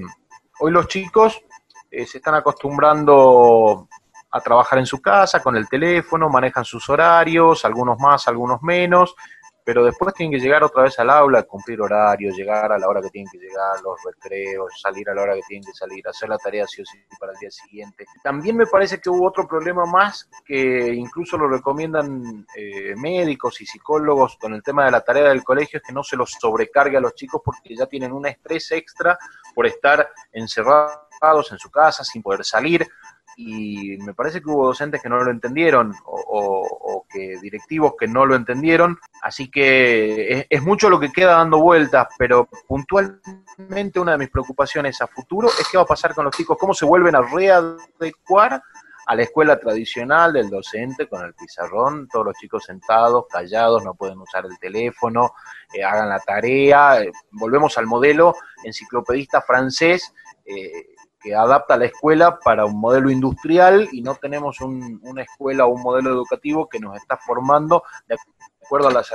hoy 0.61 0.73
los 0.73 0.89
chicos 0.89 1.43
eh, 1.91 2.07
se 2.07 2.19
están 2.19 2.35
acostumbrando 2.35 3.89
a 4.31 4.41
trabajar 4.41 4.79
en 4.79 4.87
su 4.87 5.01
casa 5.01 5.41
con 5.41 5.57
el 5.57 5.69
teléfono, 5.69 6.29
manejan 6.29 6.65
sus 6.65 6.89
horarios, 6.89 7.65
algunos 7.65 7.99
más, 7.99 8.27
algunos 8.29 8.63
menos, 8.63 9.15
pero 9.65 9.85
después 9.85 10.15
tienen 10.15 10.39
que 10.39 10.45
llegar 10.45 10.65
otra 10.65 10.85
vez 10.85 10.99
al 10.99 11.11
aula, 11.11 11.45
cumplir 11.45 11.81
horarios, 11.81 12.37
llegar 12.37 12.73
a 12.73 12.79
la 12.79 12.89
hora 12.89 13.01
que 13.01 13.11
tienen 13.11 13.31
que 13.31 13.39
llegar, 13.39 13.81
los 13.83 14.01
recreos, 14.05 14.73
salir 14.81 15.09
a 15.09 15.15
la 15.15 15.23
hora 15.23 15.35
que 15.35 15.43
tienen 15.47 15.65
que 15.65 15.73
salir, 15.73 16.07
hacer 16.09 16.29
la 16.29 16.39
tarea 16.39 16.67
sí 16.67 16.83
o 16.83 16.85
sí 16.85 16.99
para 17.19 17.33
el 17.33 17.39
día 17.39 17.51
siguiente. 17.51 18.07
También 18.23 18.57
me 18.57 18.67
parece 18.67 19.01
que 19.01 19.11
hubo 19.11 19.27
otro 19.27 19.47
problema 19.47 19.87
más 19.87 20.29
que 20.45 20.93
incluso 20.95 21.39
lo 21.39 21.49
recomiendan 21.49 22.47
eh, 22.57 22.95
médicos 22.97 23.61
y 23.61 23.67
psicólogos 23.67 24.37
con 24.37 24.55
el 24.55 24.63
tema 24.63 24.85
de 24.85 24.91
la 24.91 25.01
tarea 25.01 25.29
del 25.29 25.45
colegio, 25.45 25.79
es 25.79 25.83
que 25.85 25.93
no 25.93 26.03
se 26.03 26.17
los 26.17 26.33
sobrecargue 26.33 26.97
a 26.97 27.01
los 27.01 27.15
chicos 27.15 27.41
porque 27.45 27.77
ya 27.77 27.87
tienen 27.87 28.13
un 28.13 28.27
estrés 28.27 28.73
extra 28.73 29.19
por 29.55 29.67
estar 29.67 30.09
encerrados 30.33 31.53
en 31.53 31.59
su 31.59 31.71
casa 31.71 32.03
sin 32.03 32.21
poder 32.21 32.45
salir 32.45 32.89
y 33.37 33.97
me 33.99 34.15
parece 34.15 34.41
que 34.41 34.51
hubo 34.51 34.67
docentes 34.67 35.01
que 35.01 35.09
no 35.09 35.23
lo 35.23 35.31
entendieron 35.31 35.95
o, 36.05 37.05
que 37.09 37.39
directivos 37.41 37.95
que 37.99 38.09
no 38.09 38.25
lo 38.25 38.35
entendieron, 38.35 38.99
así 39.23 39.51
que 39.51 40.47
es, 40.49 40.63
mucho 40.63 40.89
lo 40.89 40.99
que 40.99 41.13
queda 41.13 41.37
dando 41.37 41.61
vueltas, 41.61 42.07
pero 42.17 42.49
puntualmente 42.67 44.01
una 44.01 44.13
de 44.13 44.19
mis 44.19 44.31
preocupaciones 44.31 45.01
a 45.03 45.07
futuro 45.07 45.49
es 45.49 45.69
qué 45.71 45.77
va 45.77 45.83
a 45.83 45.87
pasar 45.87 46.15
con 46.15 46.25
los 46.25 46.35
chicos, 46.35 46.57
cómo 46.59 46.73
se 46.73 46.87
vuelven 46.87 47.15
a 47.15 47.23
readecuar 47.23 48.63
a 49.07 49.15
la 49.15 49.23
escuela 49.23 49.59
tradicional 49.59 50.33
del 50.33 50.49
docente 50.49 51.09
con 51.09 51.25
el 51.25 51.35
pizarrón, 51.35 52.09
todos 52.09 52.27
los 52.27 52.37
chicos 52.37 52.65
sentados, 52.65 53.27
callados, 53.29 53.85
no 53.85 53.95
pueden 53.95 54.19
usar 54.19 54.47
el 54.47 54.59
teléfono, 54.59 55.35
eh, 55.73 55.83
hagan 55.83 56.09
la 56.09 56.21
tarea, 56.21 57.03
eh, 57.03 57.11
volvemos 57.33 57.77
al 57.79 57.87
modelo 57.87 58.35
enciclopedista 58.65 59.43
francés. 59.43 60.15
Eh, 60.45 60.92
que 61.23 61.35
adapta 61.35 61.77
la 61.77 61.87
escuela 61.87 62.39
para 62.39 62.65
un 62.65 62.81
modelo 62.81 63.11
industrial 63.11 63.89
y 63.93 64.03
no 64.03 64.15
tenemos 64.17 64.61
una 64.61 65.23
escuela 65.23 65.67
o 65.67 65.75
un 65.75 65.83
modelo 65.83 66.11
educativo 66.11 66.69
que 66.69 66.81
nos 66.81 66.97
está 66.97 67.17
formando 67.17 67.85
de 68.09 68.17
acuerdo 68.65 68.89
a 68.89 68.93
las 68.93 69.13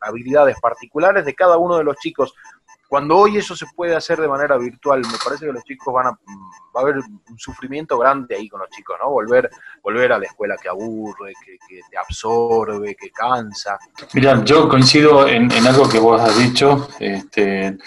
habilidades 0.00 0.60
particulares 0.60 1.24
de 1.24 1.34
cada 1.34 1.56
uno 1.56 1.78
de 1.78 1.84
los 1.84 1.96
chicos. 1.96 2.34
Cuando 2.92 3.16
hoy 3.16 3.38
eso 3.38 3.56
se 3.56 3.64
puede 3.74 3.96
hacer 3.96 4.20
de 4.20 4.28
manera 4.28 4.58
virtual, 4.58 5.00
me 5.00 5.16
parece 5.24 5.46
que 5.46 5.52
los 5.54 5.64
chicos 5.64 5.94
van 5.94 6.08
a, 6.08 6.10
va 6.10 6.18
a 6.74 6.80
haber 6.80 6.96
un 6.98 7.38
sufrimiento 7.38 7.96
grande 7.96 8.36
ahí 8.36 8.50
con 8.50 8.60
los 8.60 8.68
chicos, 8.68 8.98
¿no? 9.02 9.08
Volver, 9.08 9.48
volver 9.82 10.12
a 10.12 10.18
la 10.18 10.26
escuela 10.26 10.56
que 10.62 10.68
aburre, 10.68 11.32
que, 11.42 11.56
te 11.90 11.96
absorbe, 11.96 12.94
que 12.94 13.08
cansa. 13.10 13.78
Mira, 14.12 14.44
yo 14.44 14.68
coincido 14.68 15.26
en, 15.26 15.50
algo 15.66 15.88
que 15.88 15.98
vos 15.98 16.20
has 16.20 16.36
dicho, 16.36 16.86
este, 17.00 17.78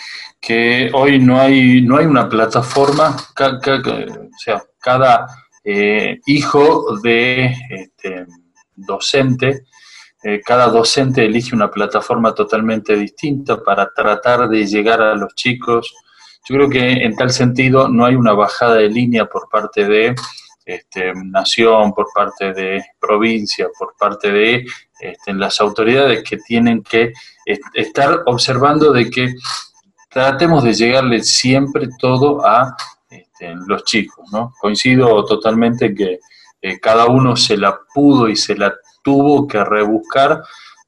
que 0.41 0.89
hoy 0.91 1.19
no 1.19 1.39
hay, 1.39 1.83
no 1.83 1.97
hay 1.97 2.07
una 2.07 2.27
plataforma, 2.27 3.15
o 3.15 4.39
sea, 4.39 4.63
cada 4.79 5.27
eh, 5.63 6.19
hijo 6.25 6.97
de 7.03 7.55
este, 7.69 8.25
docente 8.75 9.65
eh, 10.27 10.41
cada 10.43 10.69
docente 10.69 11.23
elige 11.23 11.53
una 11.53 11.69
plataforma 11.69 12.33
totalmente 12.33 12.95
distinta 12.95 13.61
para 13.61 13.93
tratar 13.93 14.49
de 14.49 14.65
llegar 14.65 14.99
a 14.99 15.13
los 15.13 15.35
chicos. 15.35 15.93
Yo 16.49 16.55
creo 16.55 16.67
que 16.67 16.93
en 17.03 17.15
tal 17.15 17.29
sentido 17.29 17.87
no 17.89 18.07
hay 18.07 18.15
una 18.15 18.33
bajada 18.33 18.77
de 18.77 18.89
línea 18.89 19.27
por 19.27 19.47
parte 19.47 19.87
de 19.87 20.15
este, 20.65 21.13
nación, 21.13 21.93
por 21.93 22.07
parte 22.11 22.53
de 22.53 22.83
provincia, 22.99 23.67
por 23.77 23.93
parte 23.99 24.31
de 24.31 24.65
este, 24.99 25.31
las 25.35 25.61
autoridades 25.61 26.23
que 26.27 26.37
tienen 26.37 26.81
que 26.81 27.13
estar 27.75 28.23
observando 28.25 28.91
de 28.91 29.11
que 29.11 29.35
tratemos 30.09 30.63
de 30.63 30.73
llegarle 30.73 31.21
siempre 31.21 31.87
todo 31.99 32.43
a 32.43 32.75
este, 33.11 33.53
los 33.67 33.83
chicos. 33.83 34.27
¿no? 34.31 34.55
Coincido 34.59 35.23
totalmente 35.23 35.93
que 35.93 36.17
eh, 36.63 36.79
cada 36.79 37.05
uno 37.05 37.35
se 37.35 37.57
la 37.57 37.79
pudo 37.93 38.27
y 38.27 38.35
se 38.35 38.55
la 38.55 38.73
tuvo 39.05 39.47
que 39.47 39.63
rebuscar 39.63 40.43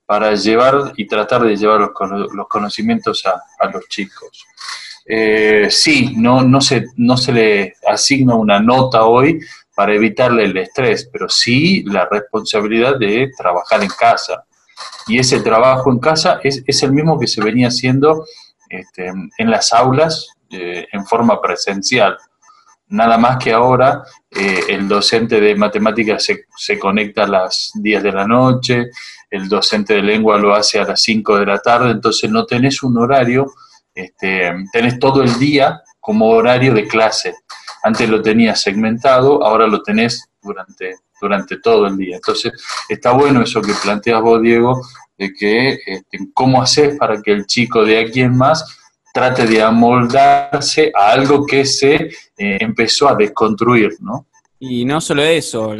para 0.05 0.33
llevar 0.33 0.93
y 0.97 1.05
tratar 1.05 1.43
de 1.43 1.55
llevar 1.55 1.79
los, 1.81 2.47
conocimientos 2.49 3.23
a, 3.25 3.67
los 3.69 3.87
chicos. 3.87 4.45
Eh, 5.05 5.67
sí, 5.69 6.15
no, 6.17 6.41
no, 6.41 6.59
se, 6.59 6.87
no 6.95 7.15
se 7.15 7.31
le 7.31 7.73
asigna 7.87 8.35
una 8.35 8.59
nota 8.59 9.05
hoy 9.05 9.39
para 9.75 9.93
evitarle 9.93 10.45
el 10.45 10.57
estrés, 10.57 11.07
pero 11.11 11.29
sí 11.29 11.83
la 11.83 12.05
responsabilidad 12.09 12.97
de 12.97 13.31
trabajar 13.37 13.83
en 13.83 13.89
casa. 13.89 14.43
Y 15.07 15.19
ese 15.19 15.39
trabajo 15.41 15.91
en 15.91 15.99
casa 15.99 16.39
es, 16.43 16.83
el 16.83 16.91
mismo 16.91 17.19
que 17.19 17.27
se 17.27 17.43
venía 17.43 17.67
haciendo 17.67 18.25
este, 18.69 19.07
en 19.37 19.51
las 19.51 19.71
aulas 19.71 20.27
eh, 20.49 20.87
en 20.91 21.05
forma 21.05 21.39
presencial. 21.41 22.17
Nada 22.89 23.17
más 23.17 23.37
que 23.37 23.51
ahora 23.51 24.03
eh, 24.31 24.61
el 24.69 24.87
docente 24.87 25.41
de 25.41 25.55
matemáticas 25.55 26.23
se, 26.23 26.45
se, 26.55 26.79
conecta 26.79 27.23
a 27.23 27.27
las 27.27 27.71
10 27.75 28.03
de 28.03 28.11
la 28.11 28.25
noche, 28.25 28.87
el 29.29 29.49
docente 29.49 29.95
de 29.95 30.01
lengua 30.01 30.37
lo 30.37 30.55
hace 30.55 30.79
a 30.79 30.85
las 30.85 31.01
5 31.01 31.39
de 31.39 31.45
la 31.45 31.59
tarde, 31.59 31.91
entonces 31.91 32.29
no 32.31 32.45
tenés 32.45 32.81
un 32.83 32.97
horario, 32.97 33.51
este, 33.93 34.53
tenés 34.71 34.99
todo 34.99 35.21
el 35.21 35.37
día 35.37 35.81
como 35.99 36.29
horario 36.29 36.73
de 36.73 36.87
clase. 36.87 37.35
Antes 37.83 38.09
lo 38.09 38.21
tenías 38.21 38.61
segmentado, 38.61 39.43
ahora 39.43 39.67
lo 39.67 39.83
tenés 39.83 40.29
durante, 40.41 40.95
durante 41.19 41.59
todo 41.59 41.87
el 41.87 41.97
día. 41.97 42.15
Entonces 42.15 42.53
está 42.87 43.11
bueno 43.11 43.41
eso 43.41 43.61
que 43.61 43.73
planteas 43.83 44.21
vos, 44.21 44.41
Diego, 44.41 44.81
de 45.17 45.33
que 45.33 45.79
este, 45.85 46.19
cómo 46.33 46.61
haces 46.61 46.97
para 46.97 47.21
que 47.21 47.31
el 47.31 47.45
chico 47.45 47.83
de 47.83 47.99
aquí 47.99 48.21
en 48.21 48.37
más 48.37 48.63
trate 49.17 49.47
de 49.47 49.63
amoldarse 49.63 50.91
a 50.93 51.13
algo 51.13 51.43
que 51.43 51.65
se 51.65 51.95
eh, 51.95 52.11
empezó 52.37 53.09
a 53.09 53.15
desconstruir, 53.15 53.95
¿no? 53.99 54.27
Y 54.59 54.85
no 54.85 55.01
solo 55.01 55.23
eso, 55.23 55.73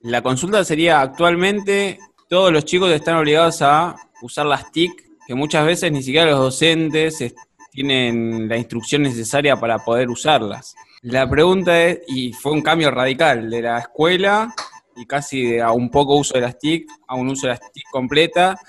la 0.00 0.20
consulta 0.20 0.62
sería 0.62 1.00
actualmente 1.00 1.98
todos 2.28 2.52
los 2.52 2.66
chicos 2.66 2.90
están 2.90 3.16
obligados 3.16 3.62
a 3.62 3.96
usar 4.20 4.44
las 4.44 4.70
TIC, 4.70 4.92
que 5.26 5.34
muchas 5.34 5.64
veces 5.64 5.90
ni 5.90 6.02
siquiera 6.02 6.32
los 6.32 6.38
docentes 6.38 7.34
tienen 7.70 8.46
la 8.46 8.58
instrucción 8.58 9.04
necesaria 9.04 9.56
para 9.56 9.78
poder 9.78 10.10
usarlas. 10.10 10.74
La 11.00 11.26
pregunta 11.26 11.82
es, 11.82 12.00
y 12.08 12.34
fue 12.34 12.52
un 12.52 12.60
cambio 12.60 12.90
radical 12.90 13.48
de 13.48 13.62
la 13.62 13.78
escuela 13.78 14.54
y 14.96 15.06
casi 15.06 15.58
a 15.58 15.72
un 15.72 15.90
poco 15.90 16.16
uso 16.16 16.34
de 16.34 16.42
las 16.42 16.58
TIC 16.58 16.86
a 17.08 17.14
un 17.14 17.30
uso 17.30 17.46
de 17.46 17.54
las 17.54 17.72
TIC 17.72 17.84
completa, 17.90 18.60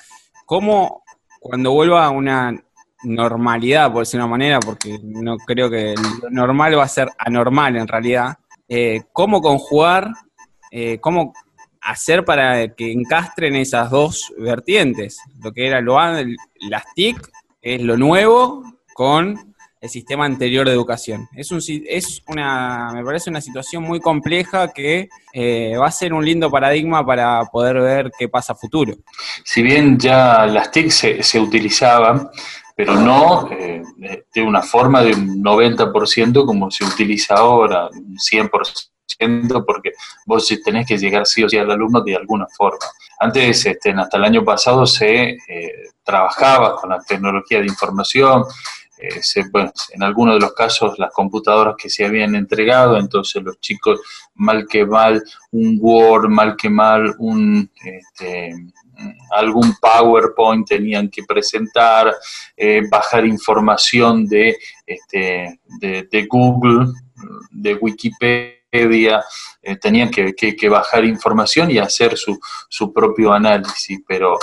¿cómo 0.46 1.04
cuando 1.42 1.74
vuelva 1.74 2.06
a 2.06 2.10
una 2.10 2.56
normalidad, 3.04 3.92
por 3.92 4.02
decir 4.02 4.20
una 4.20 4.28
manera, 4.28 4.60
porque 4.60 5.00
no 5.04 5.38
creo 5.38 5.70
que 5.70 5.96
lo 6.22 6.30
normal 6.30 6.78
va 6.78 6.84
a 6.84 6.88
ser 6.88 7.10
anormal 7.18 7.76
en 7.76 7.88
realidad, 7.88 8.38
eh, 8.68 9.02
cómo 9.12 9.42
conjugar, 9.42 10.10
eh, 10.72 11.00
cómo 11.00 11.34
hacer 11.82 12.24
para 12.24 12.74
que 12.74 12.92
encastren 12.92 13.56
esas 13.56 13.90
dos 13.90 14.34
vertientes, 14.38 15.20
lo 15.44 15.52
que 15.52 15.68
era 15.68 15.82
lo, 15.82 16.00
las 16.00 16.84
TIC, 16.96 17.18
es 17.62 17.82
lo 17.82 17.98
nuevo, 17.98 18.64
con 18.94 19.54
el 19.84 19.90
sistema 19.90 20.24
anterior 20.24 20.66
de 20.66 20.72
educación. 20.72 21.28
Es, 21.36 21.52
un, 21.52 21.60
es 21.68 22.24
una, 22.28 22.92
me 22.94 23.04
parece 23.04 23.30
una 23.30 23.42
situación 23.42 23.84
muy 23.84 24.00
compleja 24.00 24.72
que 24.72 25.10
eh, 25.34 25.76
va 25.78 25.88
a 25.88 25.92
ser 25.92 26.14
un 26.14 26.24
lindo 26.24 26.50
paradigma 26.50 27.06
para 27.06 27.44
poder 27.52 27.82
ver 27.82 28.12
qué 28.18 28.30
pasa 28.30 28.56
futuro. 28.56 28.96
Si 29.44 29.62
bien 29.62 30.00
ya 30.00 30.46
las 30.46 30.72
TIC 30.72 30.90
se, 30.90 31.22
se 31.22 31.38
utilizaban, 31.38 32.30
pero 32.76 32.96
no 32.96 33.50
eh, 33.52 33.84
de 34.34 34.42
una 34.42 34.62
forma 34.62 35.02
de 35.02 35.14
un 35.14 35.44
90% 35.44 36.46
como 36.46 36.72
se 36.72 36.84
utiliza 36.84 37.36
ahora, 37.36 37.90
un 37.90 38.18
100%, 38.18 39.64
porque 39.66 39.92
vos 40.26 40.48
tenés 40.64 40.88
que 40.88 40.98
llegar 40.98 41.26
sí 41.26 41.44
o 41.44 41.50
sí 41.50 41.58
al 41.58 41.72
alumno 41.72 42.02
de 42.02 42.16
alguna 42.16 42.48
forma. 42.56 42.86
Antes, 43.20 43.66
este, 43.66 43.92
hasta 43.92 44.18
el 44.18 44.24
año 44.24 44.44
pasado, 44.44 44.86
se 44.86 45.30
eh, 45.30 45.38
trabajaba 46.04 46.76
con 46.76 46.90
la 46.90 47.00
tecnología 47.00 47.60
de 47.60 47.68
información, 47.68 48.44
eh, 48.98 49.22
en 49.92 50.04
algunos 50.04 50.36
de 50.36 50.42
los 50.42 50.54
casos 50.54 50.98
las 50.98 51.12
computadoras 51.12 51.76
que 51.78 51.90
se 51.90 52.06
habían 52.06 52.36
entregado, 52.36 52.98
entonces 52.98 53.44
los 53.44 53.60
chicos 53.60 54.00
mal 54.36 54.66
que 54.68 54.86
mal 54.86 55.22
un 55.52 55.78
Word, 55.82 56.30
mal 56.30 56.56
que 56.56 56.70
mal 56.70 57.14
un... 57.20 57.70
Este, 57.84 58.54
algún 59.32 59.74
PowerPoint 59.82 60.68
tenían 60.68 61.10
que 61.10 61.24
presentar, 61.24 62.14
eh, 62.56 62.82
bajar 62.90 63.26
información 63.26 64.28
de, 64.28 64.58
este, 64.86 65.60
de, 65.80 66.28
Google, 66.30 66.88
de 67.52 67.76
Wikipedia, 67.76 69.24
eh, 69.62 69.76
tenían 69.78 70.10
que, 70.10 70.70
bajar 70.70 71.06
información 71.06 71.72
y 71.72 71.78
hacer 71.78 72.18
su, 72.18 72.40
su 72.70 72.92
propio 72.94 73.34
análisis, 73.34 74.00
pero 74.08 74.38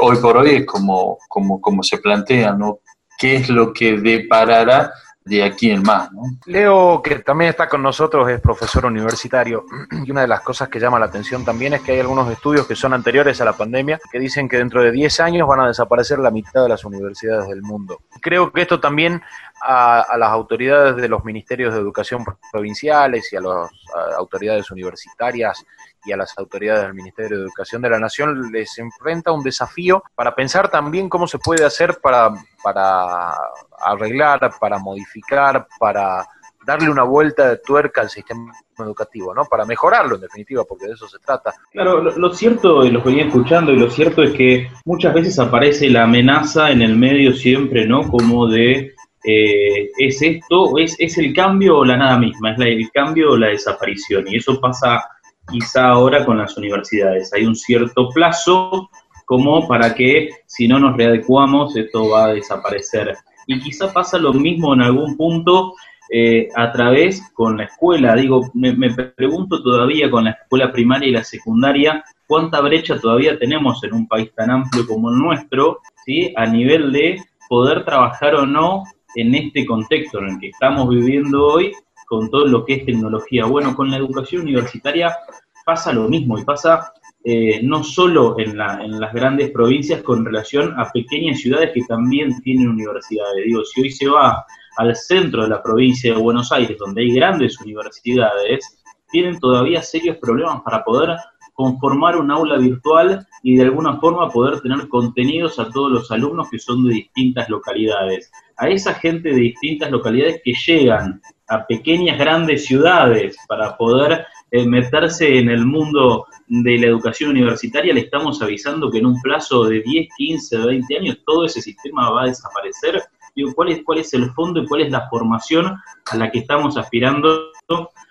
hoy 0.00 0.16
por 0.16 0.38
hoy 0.38 0.50
es 0.50 0.66
como, 0.66 1.18
como, 1.28 1.60
como 1.60 1.82
se 1.82 1.98
plantea, 1.98 2.52
¿no? 2.52 2.80
qué 3.16 3.36
es 3.36 3.48
lo 3.48 3.72
que 3.72 3.96
deparará 3.98 4.92
de 5.26 5.42
aquí 5.42 5.70
en 5.72 5.82
más. 5.82 6.08
Leo, 6.46 7.02
que 7.02 7.16
también 7.18 7.50
está 7.50 7.68
con 7.68 7.82
nosotros, 7.82 8.30
es 8.30 8.40
profesor 8.40 8.86
universitario 8.86 9.64
y 10.04 10.10
una 10.10 10.22
de 10.22 10.28
las 10.28 10.40
cosas 10.40 10.68
que 10.68 10.78
llama 10.78 11.00
la 11.00 11.06
atención 11.06 11.44
también 11.44 11.74
es 11.74 11.82
que 11.82 11.92
hay 11.92 12.00
algunos 12.00 12.30
estudios 12.30 12.66
que 12.66 12.76
son 12.76 12.94
anteriores 12.94 13.40
a 13.40 13.44
la 13.44 13.52
pandemia 13.52 13.98
que 14.10 14.20
dicen 14.20 14.48
que 14.48 14.58
dentro 14.58 14.82
de 14.82 14.92
10 14.92 15.20
años 15.20 15.48
van 15.48 15.60
a 15.60 15.66
desaparecer 15.66 16.20
la 16.20 16.30
mitad 16.30 16.62
de 16.62 16.68
las 16.68 16.84
universidades 16.84 17.48
del 17.48 17.62
mundo. 17.62 17.98
Creo 18.20 18.52
que 18.52 18.62
esto 18.62 18.78
también 18.78 19.20
a, 19.66 20.16
las 20.16 20.30
autoridades 20.30 20.96
de 20.96 21.08
los 21.08 21.24
ministerios 21.24 21.74
de 21.74 21.80
educación 21.80 22.24
provinciales 22.52 23.32
y 23.32 23.36
a 23.36 23.40
las 23.40 23.70
autoridades 24.16 24.70
universitarias 24.70 25.64
y 26.04 26.12
a 26.12 26.16
las 26.16 26.38
autoridades 26.38 26.84
del 26.84 26.94
Ministerio 26.94 27.38
de 27.38 27.44
Educación 27.44 27.82
de 27.82 27.90
la 27.90 27.98
Nación 27.98 28.52
les 28.52 28.78
enfrenta 28.78 29.32
un 29.32 29.42
desafío 29.42 30.04
para 30.14 30.34
pensar 30.34 30.70
también 30.70 31.08
cómo 31.08 31.26
se 31.26 31.38
puede 31.38 31.64
hacer 31.64 31.98
para, 32.00 32.30
para 32.62 33.34
arreglar, 33.80 34.52
para 34.60 34.78
modificar, 34.78 35.66
para 35.80 36.26
darle 36.66 36.90
una 36.90 37.04
vuelta 37.04 37.48
de 37.48 37.58
tuerca 37.58 38.00
al 38.00 38.10
sistema 38.10 38.52
educativo, 38.78 39.32
¿no? 39.32 39.44
Para 39.44 39.64
mejorarlo, 39.64 40.16
en 40.16 40.22
definitiva, 40.22 40.64
porque 40.64 40.86
de 40.86 40.94
eso 40.94 41.08
se 41.08 41.18
trata. 41.20 41.54
Claro, 41.70 42.02
lo, 42.02 42.34
cierto, 42.34 42.84
y 42.84 42.90
lo 42.90 43.00
venía 43.02 43.26
escuchando, 43.26 43.72
y 43.72 43.78
lo 43.78 43.88
cierto 43.88 44.22
es 44.24 44.32
que 44.32 44.68
muchas 44.84 45.14
veces 45.14 45.38
aparece 45.38 45.88
la 45.88 46.02
amenaza 46.02 46.72
en 46.72 46.82
el 46.82 46.96
medio 46.96 47.32
siempre, 47.32 47.86
¿no? 47.86 48.08
Como 48.08 48.48
de, 48.48 48.94
eh, 49.26 49.90
¿es 49.98 50.22
esto, 50.22 50.78
es, 50.78 50.94
es 50.98 51.18
el 51.18 51.34
cambio 51.34 51.78
o 51.78 51.84
la 51.84 51.96
nada 51.96 52.18
misma? 52.18 52.52
¿Es 52.52 52.60
el 52.60 52.90
cambio 52.92 53.32
o 53.32 53.36
la 53.36 53.48
desaparición? 53.48 54.24
Y 54.28 54.36
eso 54.36 54.60
pasa 54.60 55.04
quizá 55.50 55.88
ahora 55.88 56.24
con 56.24 56.38
las 56.38 56.56
universidades. 56.56 57.32
Hay 57.32 57.44
un 57.44 57.56
cierto 57.56 58.08
plazo 58.10 58.88
como 59.24 59.66
para 59.66 59.94
que 59.94 60.30
si 60.46 60.68
no 60.68 60.78
nos 60.78 60.96
readecuamos 60.96 61.76
esto 61.76 62.08
va 62.10 62.26
a 62.26 62.34
desaparecer. 62.34 63.16
Y 63.48 63.58
quizá 63.60 63.92
pasa 63.92 64.18
lo 64.18 64.32
mismo 64.32 64.74
en 64.74 64.82
algún 64.82 65.16
punto 65.16 65.74
eh, 66.10 66.48
a 66.54 66.70
través 66.70 67.22
con 67.34 67.56
la 67.56 67.64
escuela. 67.64 68.14
Digo, 68.14 68.48
me, 68.54 68.72
me, 68.72 68.90
pregunto 68.90 69.62
todavía 69.62 70.08
con 70.08 70.24
la 70.24 70.30
escuela 70.30 70.70
primaria 70.70 71.08
y 71.08 71.12
la 71.12 71.24
secundaria, 71.24 72.04
cuánta 72.28 72.60
brecha 72.60 73.00
todavía 73.00 73.38
tenemos 73.38 73.82
en 73.82 73.94
un 73.94 74.06
país 74.06 74.32
tan 74.36 74.50
amplio 74.50 74.86
como 74.86 75.10
el 75.10 75.18
nuestro, 75.18 75.80
¿sí? 76.04 76.32
a 76.36 76.46
nivel 76.46 76.92
de 76.92 77.20
poder 77.48 77.84
trabajar 77.84 78.36
o 78.36 78.46
no 78.46 78.84
en 79.14 79.34
este 79.34 79.64
contexto 79.64 80.18
en 80.18 80.30
el 80.30 80.38
que 80.38 80.48
estamos 80.48 80.88
viviendo 80.88 81.46
hoy 81.46 81.72
con 82.06 82.30
todo 82.30 82.46
lo 82.46 82.64
que 82.64 82.74
es 82.74 82.86
tecnología. 82.86 83.46
Bueno, 83.46 83.74
con 83.74 83.90
la 83.90 83.96
educación 83.96 84.42
universitaria 84.42 85.16
pasa 85.64 85.92
lo 85.92 86.08
mismo 86.08 86.38
y 86.38 86.44
pasa 86.44 86.92
eh, 87.24 87.60
no 87.62 87.82
solo 87.82 88.38
en, 88.38 88.56
las 88.56 89.12
grandes 89.12 89.50
provincias 89.50 90.02
con 90.02 90.24
relación 90.24 90.78
a 90.78 90.92
pequeñas 90.92 91.40
ciudades 91.40 91.72
que 91.74 91.82
también 91.82 92.40
tienen 92.42 92.68
universidades. 92.68 93.44
Digo, 93.44 93.64
si 93.64 93.82
hoy 93.82 93.90
se 93.90 94.08
va 94.08 94.46
al 94.76 94.94
centro 94.94 95.42
de 95.42 95.48
la 95.48 95.62
provincia 95.62 96.14
de 96.14 96.20
Buenos 96.20 96.52
Aires, 96.52 96.78
donde 96.78 97.02
hay 97.02 97.12
grandes 97.12 97.60
universidades, 97.60 98.80
tienen 99.10 99.40
todavía 99.40 99.82
serios 99.82 100.18
problemas 100.18 100.62
para 100.62 100.84
poder 100.84 101.16
conformar 101.56 102.16
un 102.18 102.30
aula 102.30 102.58
virtual 102.58 103.26
y 103.42 103.56
de 103.56 103.64
alguna 103.64 103.98
forma 103.98 104.30
poder 104.30 104.60
tener 104.60 104.86
contenidos 104.88 105.58
a 105.58 105.68
todos 105.70 105.90
los 105.90 106.10
alumnos 106.12 106.48
que 106.50 106.58
son 106.58 106.86
de 106.86 106.94
distintas 106.94 107.48
localidades. 107.48 108.30
A 108.58 108.68
esa 108.68 108.94
gente 108.94 109.30
de 109.30 109.36
distintas 109.36 109.90
localidades 109.90 110.40
que 110.44 110.52
llegan 110.52 111.20
a 111.48 111.66
pequeñas, 111.66 112.18
grandes 112.18 112.66
ciudades 112.66 113.36
para 113.48 113.76
poder 113.76 114.26
eh, 114.50 114.66
meterse 114.66 115.38
en 115.38 115.48
el 115.48 115.64
mundo 115.64 116.26
de 116.46 116.78
la 116.78 116.86
educación 116.88 117.30
universitaria, 117.30 117.94
le 117.94 118.00
estamos 118.00 118.40
avisando 118.42 118.90
que 118.90 118.98
en 118.98 119.06
un 119.06 119.20
plazo 119.22 119.64
de 119.64 119.80
10, 119.80 120.08
15, 120.16 120.58
20 120.58 120.98
años 120.98 121.18
todo 121.24 121.46
ese 121.46 121.62
sistema 121.62 122.10
va 122.10 122.24
a 122.24 122.26
desaparecer. 122.26 123.02
Digo, 123.34 123.54
¿cuál 123.54 123.70
es, 123.70 123.82
¿Cuál 123.82 123.98
es 123.98 124.12
el 124.12 124.30
fondo 124.32 124.62
y 124.62 124.66
cuál 124.66 124.82
es 124.82 124.90
la 124.90 125.08
formación 125.08 125.74
a 126.10 126.16
la 126.16 126.30
que 126.30 126.40
estamos 126.40 126.76
aspirando 126.76 127.50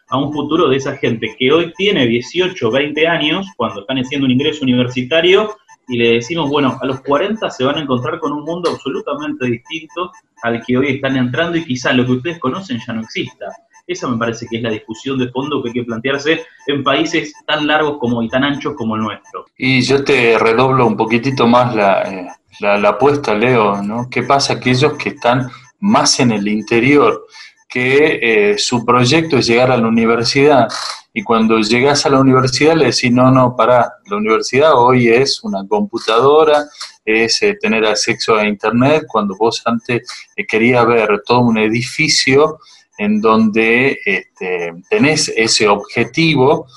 a 0.08 0.18
un 0.18 0.32
futuro 0.32 0.70
de 0.70 0.78
esa 0.78 0.98
gente 0.98 1.36
que 1.38 1.52
hoy 1.52 1.74
tiene 1.76 2.06
18, 2.06 2.72
20 2.72 3.08
años, 3.08 3.48
cuando 3.58 3.82
están 3.82 3.98
haciendo 3.98 4.26
un 4.26 4.32
ingreso 4.32 4.64
universitario, 4.64 5.56
y 5.88 5.98
le 5.98 6.14
decimos, 6.16 6.50
bueno, 6.50 6.78
a 6.82 6.86
los 6.86 7.02
40 7.02 7.50
se 7.50 7.64
van 7.64 7.78
a 7.78 7.82
encontrar 7.82 8.20
con 8.20 8.32
un 8.32 8.44
mundo 8.44 8.72
absolutamente 8.72 9.46
distinto 9.46 10.12
al 10.42 10.64
que 10.66 10.78
hoy 10.78 10.96
están 10.96 11.16
entrando 11.16 11.58
y 11.58 11.66
quizá 11.66 11.94
lo 11.94 12.06
que 12.06 12.14
ustedes 12.14 12.40
conocen 12.40 12.80
ya 12.86 12.94
no 12.94 13.02
exista. 13.02 13.46
Esa 13.88 14.08
me 14.08 14.18
parece 14.18 14.48
que 14.50 14.58
es 14.58 14.64
la 14.64 14.72
discusión 14.72 15.20
de 15.20 15.30
fondo 15.30 15.62
que 15.62 15.70
hay 15.70 15.74
que 15.74 15.84
plantearse 15.84 16.44
en 16.66 16.84
países 16.84 17.34
tan 17.46 17.68
largos 17.68 17.98
como 18.00 18.24
y 18.24 18.30
tan 18.30 18.44
anchos 18.44 18.74
como 18.76 18.96
el 18.96 19.04
nuestro. 19.04 19.46
Y 19.58 19.82
yo 19.82 20.04
te 20.04 20.40
redoblo 20.40 20.88
un 20.88 20.98
poquitito 20.98 21.46
más 21.46 21.76
la, 21.76 22.02
eh, 22.02 22.28
la, 22.60 22.90
apuesta, 22.90 23.36
Leo, 23.36 23.84
¿no? 23.84 24.10
¿Qué 24.10 24.24
pasa 24.24 24.54
aquellos 24.54 24.94
que 24.94 25.10
están 25.10 25.50
más 25.80 26.20
en 26.20 26.32
el 26.32 26.48
interior? 26.48 27.28
Que 27.76 28.20
eh, 28.54 28.58
su 28.58 28.86
proyecto 28.86 29.38
es 29.38 29.48
llegar 29.48 29.70
a 29.70 29.76
la 29.76 29.90
universidad. 29.90 30.70
Y 31.14 31.24
cuando 31.24 31.60
llegas 31.60 32.06
a 32.06 32.10
la 32.10 32.22
universidad 32.22 32.74
le 32.74 32.86
decís, 32.86 33.12
no, 33.12 33.30
no, 33.32 33.54
para 33.54 33.96
la 34.06 34.16
universidad 34.16 34.78
hoy 34.78 35.10
es 35.10 35.44
una 35.44 35.68
computadora, 35.68 36.68
es 37.04 37.42
eh, 37.42 37.58
tener 37.60 37.86
acceso 37.86 38.36
a 38.36 38.48
Internet, 38.48 39.04
cuando 39.10 39.36
vos 39.36 39.62
antes 39.66 40.08
eh, 40.38 40.46
querías 40.48 40.88
ver 40.88 41.22
todo 41.26 41.42
un 41.42 41.58
edificio 41.58 42.60
en 42.98 43.20
donde 43.20 44.00
este, 44.06 44.74
tenés 44.90 45.28
ese 45.36 45.68
objetivo 45.68 46.68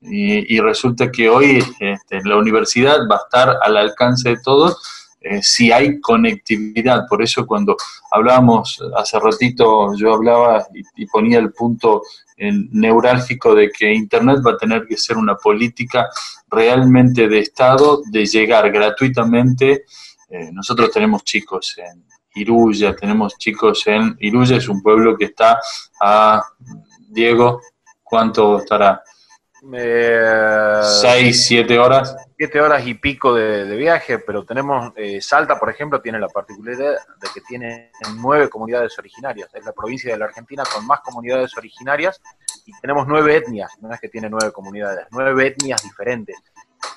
y, 0.00 0.58
resulta 0.60 1.10
que 1.10 1.28
hoy 1.28 1.62
este, 1.80 2.22
la 2.24 2.36
universidad 2.36 3.00
va 3.10 3.16
a 3.16 3.24
estar 3.26 3.56
al 3.62 3.76
alcance 3.76 4.30
de 4.30 4.38
todos 4.42 4.78
eh, 5.28 5.42
si 5.42 5.72
hay 5.72 6.00
conectividad. 6.00 7.06
Por 7.08 7.22
eso 7.22 7.46
cuando 7.46 7.76
hablábamos 8.10 8.80
hace 8.96 9.18
ratito, 9.18 9.94
yo 9.96 10.14
hablaba 10.14 10.66
y, 10.94 11.06
ponía 11.06 11.38
el 11.38 11.52
punto 11.52 12.02
neurálgico 12.38 13.54
de 13.54 13.70
que 13.70 13.92
Internet 13.92 14.40
va 14.46 14.52
a 14.52 14.58
tener 14.58 14.86
que 14.86 14.96
ser 14.96 15.16
una 15.16 15.36
política 15.36 16.06
realmente 16.48 17.28
de 17.28 17.38
Estado, 17.40 18.02
de 18.10 18.26
llegar 18.26 18.70
gratuitamente. 18.70 19.84
Eh, 20.28 20.50
nosotros 20.52 20.90
tenemos 20.90 21.24
chicos 21.24 21.76
en 21.78 22.04
Iruya, 22.34 22.94
tenemos 22.94 23.36
chicos 23.38 23.86
en 23.86 24.16
Iruya, 24.20 24.58
es 24.58 24.68
un 24.68 24.82
pueblo 24.82 25.16
que 25.16 25.26
está 25.26 25.58
a, 26.00 26.42
Diego, 27.08 27.62
¿cuánto 28.02 28.58
estará? 28.58 29.02
Eh, 29.72 30.80
¿Seis, 31.00 31.46
siete 31.46 31.78
horas? 31.78 32.14
Siete 32.36 32.60
horas 32.60 32.86
y 32.86 32.94
pico 32.94 33.34
de, 33.34 33.64
viaje, 33.76 34.18
pero 34.18 34.44
tenemos, 34.44 34.92
eh, 34.96 35.20
Salta, 35.20 35.58
por 35.58 35.70
ejemplo, 35.70 36.00
tiene 36.00 36.18
la 36.18 36.28
particularidad 36.28 36.92
de 36.92 37.28
que 37.32 37.40
tiene 37.40 37.90
nueve 38.16 38.48
comunidades 38.48 38.98
originarias. 38.98 39.48
Es 39.54 39.64
la 39.64 39.72
provincia 39.72 40.12
de 40.12 40.18
la 40.18 40.26
Argentina 40.26 40.62
con 40.72 40.86
más 40.86 41.00
comunidades 41.00 41.56
originarias 41.56 42.20
y 42.66 42.72
tenemos 42.80 43.06
nueve 43.06 43.36
etnias, 43.36 43.70
no 43.80 43.92
es 43.92 44.00
que 44.00 44.08
tiene 44.08 44.28
nueve 44.28 44.52
comunidades, 44.52 45.06
nueve 45.10 45.46
etnias 45.46 45.82
diferentes 45.82 46.36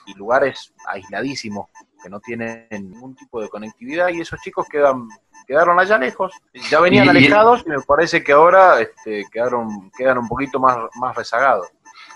y 0.06 0.14
lugares 0.16 0.74
aisladísimos 0.86 1.70
que 2.02 2.10
no 2.10 2.20
tienen 2.20 2.68
ningún 2.72 3.16
tipo 3.16 3.42
de 3.42 3.50
conectividad 3.50 4.10
y 4.10 4.22
esos 4.22 4.40
chicos 4.42 4.68
quedan 4.70 5.08
quedaron 5.46 5.80
allá 5.80 5.98
lejos, 5.98 6.32
ya 6.70 6.80
venían 6.80 7.10
alejados 7.10 7.64
y 7.66 7.70
me 7.70 7.82
parece 7.82 8.24
que 8.24 8.32
ahora 8.34 8.80
este, 8.82 9.26
quedaron 9.32 9.90
quedan 9.98 10.20
un 10.20 10.28
poquito 10.28 10.60
más, 10.60 10.78
más 10.96 11.16
rezagados. 11.16 11.68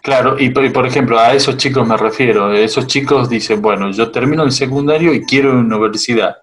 Claro, 0.03 0.37
y, 0.37 0.49
por 0.49 0.85
ejemplo, 0.85 1.17
a 1.17 1.33
esos 1.33 1.55
chicos 1.55 1.87
me 1.87 1.95
refiero. 1.95 2.51
Esos 2.51 2.87
chicos 2.87 3.29
dicen, 3.29 3.61
bueno, 3.61 3.89
yo 3.89 4.11
termino 4.11 4.43
el 4.43 4.51
secundario 4.51 5.13
y 5.13 5.23
quiero 5.23 5.51
una 5.51 5.77
universidad. 5.77 6.35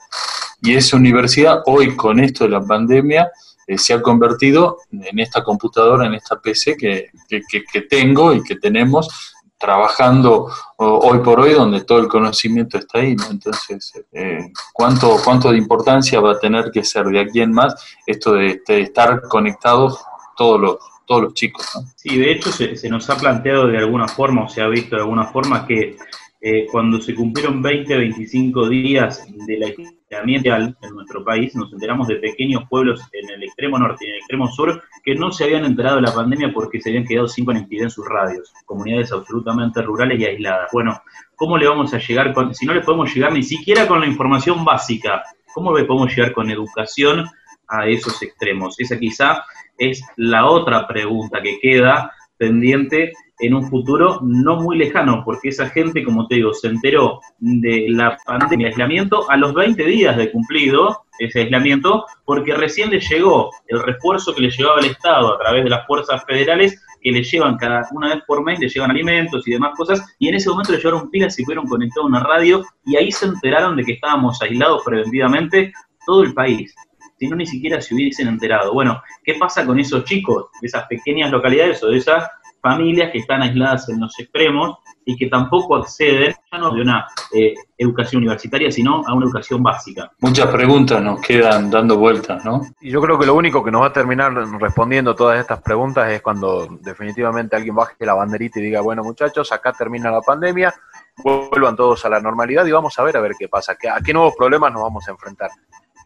Y 0.62 0.74
esa 0.74 0.96
universidad, 0.96 1.60
hoy 1.66 1.94
con 1.94 2.20
esto 2.20 2.44
de 2.44 2.50
la 2.50 2.62
pandemia, 2.62 3.30
eh, 3.66 3.76
se 3.76 3.92
ha 3.92 4.00
convertido 4.00 4.78
en 4.90 5.18
esta 5.18 5.44
computadora, 5.44 6.06
en 6.06 6.14
esta 6.14 6.40
PC 6.40 6.74
que, 6.78 7.10
que, 7.28 7.82
tengo 7.82 8.32
y 8.32 8.42
que 8.42 8.56
tenemos 8.56 9.36
trabajando 9.58 10.50
hoy 10.78 11.18
por 11.18 11.40
hoy 11.40 11.52
donde 11.52 11.82
todo 11.82 11.98
el 11.98 12.08
conocimiento 12.08 12.78
está 12.78 13.00
ahí, 13.00 13.14
Entonces, 13.30 13.92
eh, 14.12 14.50
¿cuánto, 14.72 15.18
¿cuánto 15.22 15.50
de 15.50 15.58
importancia 15.58 16.18
va 16.18 16.32
a 16.32 16.38
tener 16.38 16.70
que 16.70 16.82
ser 16.82 17.04
de 17.08 17.20
aquí 17.20 17.42
en 17.42 17.52
más 17.52 17.74
esto 18.06 18.32
de 18.32 18.62
estar 18.68 19.20
conectados 19.28 20.02
todos 20.34 20.58
los, 20.58 20.78
todos 21.10 21.22
los 21.22 21.34
chicos. 21.34 21.66
Sí, 21.96 22.16
de 22.18 22.30
hecho 22.30 22.52
se, 22.52 22.88
nos 22.88 23.10
ha 23.10 23.16
planteado 23.16 23.66
de 23.66 23.78
alguna 23.78 24.06
forma, 24.06 24.44
o 24.44 24.48
se 24.48 24.62
ha 24.62 24.68
visto 24.68 24.94
de 24.94 25.02
alguna 25.02 25.24
forma, 25.24 25.66
que 25.66 25.96
eh, 26.40 26.66
cuando 26.70 27.00
se 27.00 27.16
cumplieron 27.16 27.60
20, 27.60 27.96
25 27.96 28.68
días 28.68 29.26
de 29.44 29.58
la 29.58 29.66
aislamiento 29.66 30.54
en 30.86 30.94
nuestro 30.94 31.24
país, 31.24 31.54
nos 31.56 31.72
enteramos 31.72 32.06
de 32.06 32.16
pequeños 32.16 32.62
pueblos 32.68 33.00
en 33.12 33.28
el 33.28 33.42
extremo 33.42 33.76
norte 33.76 34.04
y 34.04 34.08
en 34.08 34.14
el 34.14 34.18
extremo 34.20 34.48
sur 34.52 34.82
que 35.04 35.16
no 35.16 35.32
se 35.32 35.44
habían 35.44 35.64
enterado 35.64 35.96
de 35.96 36.02
la 36.02 36.14
pandemia 36.14 36.52
porque 36.52 36.80
se 36.80 36.90
habían 36.90 37.04
quedado 37.04 37.26
sin 37.26 37.44
conectividad 37.44 37.86
en 37.86 37.90
sus 37.90 38.06
radios, 38.06 38.52
comunidades 38.64 39.10
absolutamente 39.10 39.82
rurales 39.82 40.20
y 40.20 40.26
aisladas. 40.26 40.70
Bueno, 40.72 41.02
¿cómo 41.34 41.58
le 41.58 41.66
vamos 41.66 41.92
a 41.92 41.98
llegar 41.98 42.32
con, 42.32 42.54
si 42.54 42.66
no 42.66 42.74
le 42.74 42.82
podemos 42.82 43.12
llegar 43.12 43.32
ni 43.32 43.42
siquiera 43.42 43.88
con 43.88 44.00
la 44.00 44.06
información 44.06 44.64
básica, 44.64 45.24
cómo 45.52 45.76
le 45.76 45.84
podemos 45.84 46.14
llegar 46.14 46.32
con 46.32 46.50
educación 46.50 47.26
a 47.66 47.88
esos 47.88 48.22
extremos? 48.22 48.78
Esa 48.78 48.96
quizá 48.96 49.44
es 49.80 50.02
la 50.16 50.46
otra 50.46 50.86
pregunta 50.86 51.42
que 51.42 51.58
queda 51.58 52.12
pendiente 52.36 53.12
en 53.40 53.54
un 53.54 53.68
futuro 53.68 54.20
no 54.22 54.56
muy 54.56 54.76
lejano, 54.76 55.22
porque 55.24 55.48
esa 55.48 55.68
gente, 55.68 56.04
como 56.04 56.26
te 56.26 56.36
digo, 56.36 56.54
se 56.54 56.68
enteró 56.68 57.20
de 57.38 57.86
la 57.88 58.18
pandemia 58.24 58.66
de 58.66 58.72
aislamiento 58.72 59.28
a 59.30 59.36
los 59.36 59.54
20 59.54 59.82
días 59.84 60.16
de 60.16 60.30
cumplido 60.30 61.04
ese 61.18 61.40
aislamiento, 61.40 62.06
porque 62.24 62.54
recién 62.54 62.90
le 62.90 63.00
llegó 63.00 63.50
el 63.68 63.82
refuerzo 63.82 64.34
que 64.34 64.42
le 64.42 64.50
llevaba 64.50 64.80
el 64.80 64.86
Estado 64.86 65.34
a 65.34 65.38
través 65.38 65.64
de 65.64 65.70
las 65.70 65.86
fuerzas 65.86 66.22
federales, 66.24 66.82
que 67.02 67.12
le 67.12 67.22
llevan 67.22 67.56
cada 67.56 67.88
una 67.92 68.14
vez 68.14 68.22
por 68.26 68.42
mes, 68.44 68.58
le 68.58 68.68
llevan 68.68 68.90
alimentos 68.90 69.46
y 69.48 69.52
demás 69.52 69.72
cosas, 69.76 70.02
y 70.18 70.28
en 70.28 70.34
ese 70.34 70.50
momento 70.50 70.72
le 70.72 70.78
llevaron 70.78 71.10
pilas 71.10 71.38
y 71.38 71.44
fueron 71.44 71.66
conectados 71.66 72.04
a 72.04 72.08
una 72.08 72.22
radio, 72.22 72.62
y 72.84 72.96
ahí 72.96 73.10
se 73.10 73.26
enteraron 73.26 73.76
de 73.76 73.84
que 73.84 73.92
estábamos 73.92 74.40
aislados 74.42 74.82
preventivamente 74.84 75.72
todo 76.06 76.22
el 76.22 76.34
país 76.34 76.74
si 77.20 77.28
no 77.28 77.36
ni 77.36 77.46
siquiera 77.46 77.82
se 77.82 77.94
hubiesen 77.94 78.28
enterado. 78.28 78.72
Bueno, 78.72 79.02
¿qué 79.22 79.34
pasa 79.34 79.66
con 79.66 79.78
esos 79.78 80.04
chicos 80.04 80.46
de 80.62 80.66
esas 80.66 80.86
pequeñas 80.86 81.30
localidades 81.30 81.82
o 81.82 81.88
de 81.88 81.98
esas 81.98 82.26
familias 82.62 83.10
que 83.12 83.18
están 83.18 83.42
aisladas 83.42 83.90
en 83.90 84.00
los 84.00 84.18
extremos 84.18 84.78
y 85.04 85.16
que 85.16 85.26
tampoco 85.26 85.76
acceden 85.76 86.34
ya 86.50 86.58
no 86.58 86.72
de 86.72 86.80
una 86.80 87.06
eh, 87.34 87.54
educación 87.76 88.22
universitaria, 88.22 88.70
sino 88.70 89.02
a 89.06 89.12
una 89.12 89.26
educación 89.26 89.62
básica. 89.62 90.10
Muchas 90.20 90.46
preguntas 90.46 91.02
nos 91.02 91.20
quedan 91.20 91.70
dando 91.70 91.98
vueltas, 91.98 92.42
¿no? 92.42 92.62
Y 92.80 92.90
yo 92.90 93.02
creo 93.02 93.18
que 93.18 93.26
lo 93.26 93.34
único 93.34 93.62
que 93.62 93.70
nos 93.70 93.82
va 93.82 93.88
a 93.88 93.92
terminar 93.92 94.32
respondiendo 94.58 95.14
todas 95.14 95.38
estas 95.40 95.60
preguntas 95.60 96.10
es 96.10 96.22
cuando 96.22 96.68
definitivamente 96.80 97.54
alguien 97.54 97.74
baje 97.74 97.94
la 98.00 98.14
banderita 98.14 98.60
y 98.60 98.62
diga, 98.62 98.80
bueno 98.80 99.02
muchachos, 99.02 99.52
acá 99.52 99.74
termina 99.74 100.10
la 100.10 100.22
pandemia, 100.22 100.74
vuelvan 101.22 101.76
todos 101.76 102.02
a 102.06 102.08
la 102.08 102.20
normalidad 102.20 102.64
y 102.64 102.72
vamos 102.72 102.98
a 102.98 103.02
ver 103.02 103.16
a 103.18 103.20
ver 103.20 103.32
qué 103.38 103.48
pasa, 103.48 103.72
a 103.72 104.00
qué 104.00 104.12
nuevos 104.14 104.34
problemas 104.36 104.72
nos 104.72 104.82
vamos 104.82 105.06
a 105.06 105.10
enfrentar. 105.10 105.50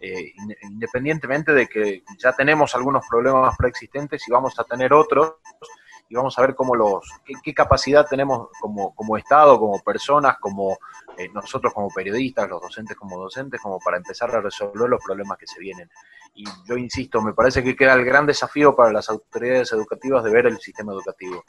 Eh, 0.07 0.35
independientemente 0.61 1.55
de 1.55 1.67
que 1.67 2.03
ya 2.19 2.35
tenemos 2.35 2.75
algunos 2.75 3.07
problemas 3.09 3.57
preexistentes 3.57 4.29
y 4.29 4.31
vamos 4.31 4.59
a 4.59 4.65
tener 4.65 4.93
otros, 4.93 5.37
y 6.11 6.15
vamos 6.15 6.39
a 6.39 6.43
ver 6.43 6.55
cómo 6.55 6.75
los, 6.75 7.09
qué, 7.43 7.55
capacidad 7.55 8.07
tenemos 8.07 8.49
como, 8.61 8.95
como, 8.95 9.17
Estado, 9.17 9.59
como 9.59 9.81
personas, 9.81 10.37
como 10.39 10.77
eh, 11.17 11.31
nosotros 11.33 11.73
como 11.73 11.89
periodistas, 11.89 12.51
los 12.51 12.61
docentes 12.61 12.99
como 12.99 13.19
docentes, 13.19 13.59
como 13.63 13.79
para 13.79 13.97
empezar 13.97 14.31
a 14.35 14.43
resolver 14.43 14.91
los 14.91 15.03
problemas 15.03 15.39
que 15.39 15.47
se 15.47 15.59
vienen. 15.59 15.89
Y 16.35 16.45
yo 16.67 16.77
insisto, 16.77 17.23
me 17.23 17.33
parece 17.33 17.65
que 17.65 17.75
queda 17.75 17.95
el 17.95 18.05
gran 18.05 18.27
desafío 18.27 18.77
para 18.77 18.93
las 18.93 19.09
autoridades 19.09 19.73
educativas 19.73 20.23
de 20.23 20.33
ver 20.33 20.45
el 20.45 20.59
sistema 20.59 20.93
educativo 20.93 21.43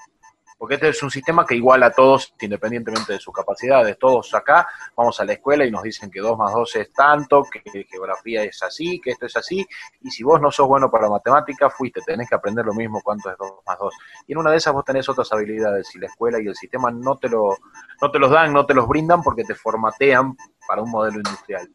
porque 0.57 0.75
este 0.75 0.89
es 0.89 1.03
un 1.03 1.11
sistema 1.11 1.45
que 1.45 1.55
iguala 1.55 1.87
a 1.87 1.91
todos 1.91 2.33
independientemente 2.39 3.13
de 3.13 3.19
sus 3.19 3.33
capacidades. 3.33 3.97
Todos 3.99 4.33
acá 4.33 4.67
vamos 4.95 5.19
a 5.19 5.25
la 5.25 5.33
escuela 5.33 5.65
y 5.65 5.71
nos 5.71 5.83
dicen 5.83 6.09
que 6.09 6.21
2 6.21 6.37
más 6.37 6.53
2 6.53 6.75
es 6.77 6.93
tanto, 6.93 7.43
que 7.43 7.83
geografía 7.83 8.43
es 8.43 8.63
así, 8.63 8.99
que 9.01 9.11
esto 9.11 9.25
es 9.25 9.35
así, 9.35 9.65
y 10.01 10.09
si 10.09 10.23
vos 10.23 10.39
no 10.41 10.51
sos 10.51 10.67
bueno 10.67 10.89
para 10.89 11.09
matemáticas, 11.09 11.73
fuiste, 11.73 12.01
tenés 12.05 12.29
que 12.29 12.35
aprender 12.35 12.65
lo 12.65 12.73
mismo 12.73 13.01
cuánto 13.03 13.29
es 13.29 13.37
2 13.37 13.51
más 13.65 13.77
2. 13.77 13.93
Y 14.27 14.31
en 14.33 14.37
una 14.37 14.51
de 14.51 14.57
esas 14.57 14.73
vos 14.73 14.85
tenés 14.85 15.07
otras 15.09 15.31
habilidades 15.31 15.93
y 15.95 15.99
la 15.99 16.07
escuela 16.07 16.39
y 16.41 16.47
el 16.47 16.55
sistema 16.55 16.89
no 16.89 17.17
te, 17.17 17.29
lo, 17.29 17.57
no 18.01 18.11
te 18.11 18.19
los 18.19 18.31
dan, 18.31 18.53
no 18.53 18.65
te 18.65 18.73
los 18.73 18.87
brindan 18.87 19.21
porque 19.21 19.43
te 19.43 19.55
formatean 19.55 20.35
para 20.67 20.81
un 20.81 20.89
modelo 20.89 21.17
industrial. 21.17 21.69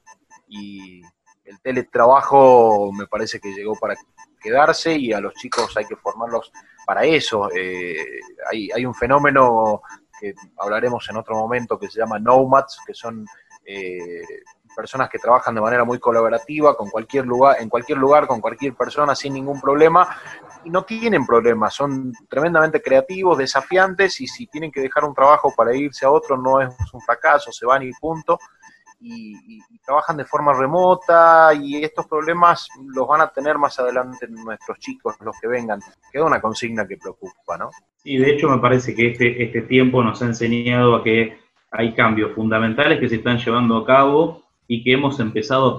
Y 0.48 1.02
el 1.44 1.60
teletrabajo 1.60 2.90
me 2.92 3.06
parece 3.06 3.40
que 3.40 3.52
llegó 3.52 3.76
para 3.76 3.94
quedarse 4.40 4.94
y 4.96 5.12
a 5.12 5.20
los 5.20 5.34
chicos 5.34 5.76
hay 5.76 5.84
que 5.84 5.96
formarlos 5.96 6.50
para 6.86 7.04
eso. 7.04 7.48
Eh, 7.54 8.20
hay, 8.50 8.84
un 8.84 8.94
fenómeno 8.94 9.82
que 10.18 10.34
hablaremos 10.58 11.08
en 11.08 11.16
otro 11.16 11.36
momento 11.36 11.78
que 11.78 11.88
se 11.88 12.00
llama 12.00 12.18
nomads, 12.18 12.78
que 12.86 12.94
son 12.94 13.24
eh, 13.64 14.22
personas 14.74 15.08
que 15.08 15.18
trabajan 15.18 15.54
de 15.54 15.60
manera 15.60 15.84
muy 15.84 15.98
colaborativa 15.98 16.76
con 16.76 16.90
cualquier 16.90 17.26
lugar, 17.26 17.56
en 17.60 17.68
cualquier 17.68 17.98
lugar, 17.98 18.26
con 18.26 18.40
cualquier 18.40 18.74
persona, 18.74 19.14
sin 19.14 19.34
ningún 19.34 19.60
problema, 19.60 20.08
y 20.64 20.70
no 20.70 20.84
tienen 20.84 21.26
problemas, 21.26 21.74
son 21.74 22.12
tremendamente 22.28 22.82
creativos, 22.82 23.38
desafiantes, 23.38 24.20
y 24.20 24.26
si 24.26 24.46
tienen 24.46 24.70
que 24.70 24.80
dejar 24.80 25.04
un 25.04 25.14
trabajo 25.14 25.52
para 25.56 25.74
irse 25.74 26.04
a 26.04 26.10
otro 26.10 26.36
no 26.36 26.60
es 26.60 26.74
un 26.92 27.00
fracaso, 27.00 27.52
se 27.52 27.66
van 27.66 27.82
y 27.82 27.92
punto 27.92 28.38
y, 29.00 29.60
trabajan 29.84 30.16
de 30.16 30.24
forma 30.24 30.52
remota 30.52 31.52
y 31.54 31.82
estos 31.82 32.06
problemas 32.06 32.68
los 32.94 33.08
van 33.08 33.22
a 33.22 33.28
tener 33.28 33.58
más 33.58 33.78
adelante 33.78 34.28
nuestros 34.28 34.78
chicos, 34.78 35.16
los 35.20 35.34
que 35.40 35.48
vengan. 35.48 35.80
Queda 36.12 36.24
una 36.24 36.40
consigna 36.40 36.86
que 36.86 36.96
preocupa, 36.96 37.58
¿no? 37.58 37.70
Sí, 37.96 38.16
de 38.16 38.30
hecho 38.30 38.48
me 38.48 38.58
parece 38.58 38.94
que 38.94 39.08
este, 39.08 39.42
este 39.42 39.62
tiempo 39.62 40.02
nos 40.02 40.22
ha 40.22 40.26
enseñado 40.26 40.94
a 40.96 41.02
que 41.02 41.38
hay 41.70 41.94
cambios 41.94 42.32
fundamentales 42.34 43.00
que 43.00 43.08
se 43.08 43.16
están 43.16 43.38
llevando 43.38 43.78
a 43.78 43.86
cabo 43.86 44.44
y 44.66 44.82
que 44.82 44.92
hemos 44.92 45.18
empezado 45.20 45.74
a 45.74 45.78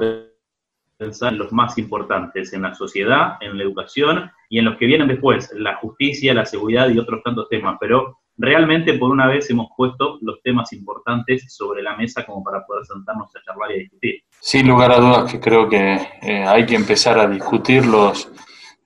pensar 0.97 1.33
en 1.33 1.39
los 1.39 1.51
más 1.51 1.77
importantes, 1.77 2.53
en 2.53 2.63
la 2.63 2.75
sociedad, 2.75 3.37
en 3.41 3.57
la 3.57 3.63
educación 3.63 4.31
y 4.49 4.59
en 4.59 4.65
los 4.65 4.77
que 4.77 4.85
vienen 4.85 5.07
después, 5.07 5.51
la 5.55 5.75
justicia, 5.77 6.33
la 6.33 6.45
seguridad 6.45 6.89
y 6.89 6.99
otros 6.99 7.23
tantos 7.23 7.49
temas. 7.49 7.77
Pero 7.79 8.19
realmente 8.41 8.95
por 8.95 9.11
una 9.11 9.27
vez 9.27 9.49
hemos 9.49 9.67
puesto 9.77 10.17
los 10.21 10.41
temas 10.41 10.73
importantes 10.73 11.53
sobre 11.53 11.83
la 11.83 11.95
mesa 11.95 12.25
como 12.25 12.43
para 12.43 12.65
poder 12.65 12.85
sentarnos 12.85 13.33
a 13.35 13.41
charlar 13.43 13.71
y 13.71 13.73
a 13.73 13.77
discutir. 13.77 14.23
Sin 14.39 14.67
lugar 14.67 14.91
a 14.91 14.99
dudas 14.99 15.31
que 15.31 15.39
creo 15.39 15.69
que 15.69 15.93
eh, 16.21 16.43
hay 16.43 16.65
que 16.65 16.75
empezar 16.75 17.19
a 17.19 17.27
discutir 17.27 17.85
los, 17.85 18.31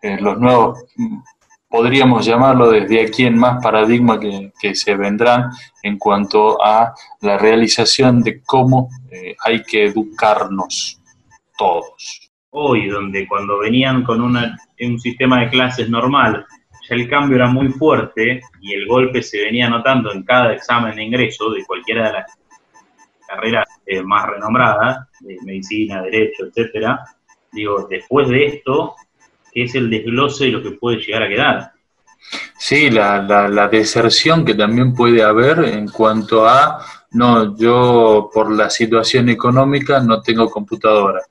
eh, 0.02 0.18
los 0.20 0.38
nuevos, 0.38 0.84
podríamos 1.70 2.26
llamarlo 2.26 2.70
desde 2.70 3.02
aquí 3.02 3.26
en 3.26 3.38
más 3.38 3.64
paradigma 3.64 4.20
que, 4.20 4.76
se 4.76 4.96
vendrán 4.96 5.52
en 5.84 5.98
cuanto 5.98 6.64
a 6.64 6.94
la 7.22 7.38
realización 7.38 8.22
de 8.22 8.42
cómo 8.44 8.90
eh, 9.12 9.36
hay 9.44 9.64
que 9.64 9.86
educarnos 9.86 11.02
todos. 11.58 12.32
Hoy, 12.50 12.88
donde 12.88 13.28
cuando 13.28 13.60
venían 13.60 14.04
con 14.04 14.22
una, 14.22 14.58
un 14.80 15.00
sistema 15.00 15.42
de 15.42 15.50
clases 15.50 15.90
normal, 15.90 16.46
ya 16.88 16.96
el 16.96 17.10
cambio 17.10 17.38
era 17.38 17.48
muy 17.48 17.70
fuerte 17.70 18.42
y 18.62 18.74
el 18.74 18.88
golpe 18.88 19.22
se 19.22 19.44
venía 19.44 19.70
notando 19.70 20.12
en 20.12 20.24
cada 20.24 20.54
examen 20.54 20.96
de 20.96 21.04
ingreso 21.04 21.50
de 21.52 21.66
cualquiera 21.66 22.08
de 22.08 22.14
las 22.14 22.38
carreras 23.28 23.68
eh, 23.86 24.04
más 24.04 24.28
renombradas, 24.28 25.08
de 25.20 25.38
medicina, 25.44 26.02
derecho, 26.04 26.46
etcétera. 26.46 27.04
Digo, 27.52 27.88
después 27.90 28.28
de 28.30 28.46
esto, 28.46 28.96
¿qué 29.52 29.64
es 29.64 29.76
el 29.76 29.90
desglose 29.90 30.46
de 30.46 30.52
lo 30.52 30.64
que 30.64 30.72
puede 30.72 30.98
llegar 30.98 31.24
a 31.24 31.30
quedar? 31.30 31.72
Sí, 32.58 32.90
la, 32.90 33.22
la, 33.22 33.68
deserción 33.68 34.46
que 34.46 34.56
también 34.56 34.94
puede 34.94 35.22
haber 35.22 35.60
en 35.66 35.88
cuanto 35.88 36.48
a, 36.48 36.80
no, 37.12 37.56
yo 37.58 38.30
por 38.34 38.52
la 38.52 38.70
situación 38.70 39.30
económica 39.30 40.00
no 40.00 40.22
tengo 40.22 40.50
computadora, 40.50 41.22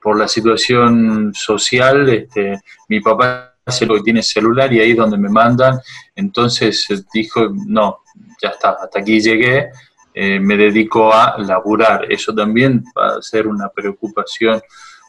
por 0.00 0.18
la 0.18 0.28
situación 0.28 1.32
social, 1.34 2.08
este, 2.08 2.60
mi 2.88 3.00
papá 3.00 3.47
hace 3.68 3.86
lo 3.86 3.94
que 3.96 4.02
tiene 4.02 4.22
celular 4.22 4.72
y 4.72 4.80
ahí 4.80 4.90
es 4.92 4.96
donde 4.96 5.18
me 5.18 5.28
mandan. 5.28 5.78
Entonces 6.14 6.86
eh, 6.90 7.02
dijo, 7.12 7.48
no, 7.66 8.00
ya 8.42 8.50
está, 8.50 8.70
hasta 8.70 9.00
aquí 9.00 9.20
llegué, 9.20 9.70
eh, 10.14 10.40
me 10.40 10.56
dedico 10.56 11.12
a 11.12 11.38
laburar. 11.38 12.10
Eso 12.10 12.34
también 12.34 12.82
va 12.96 13.16
a 13.16 13.22
ser 13.22 13.46
una 13.46 13.68
preocupación 13.68 14.60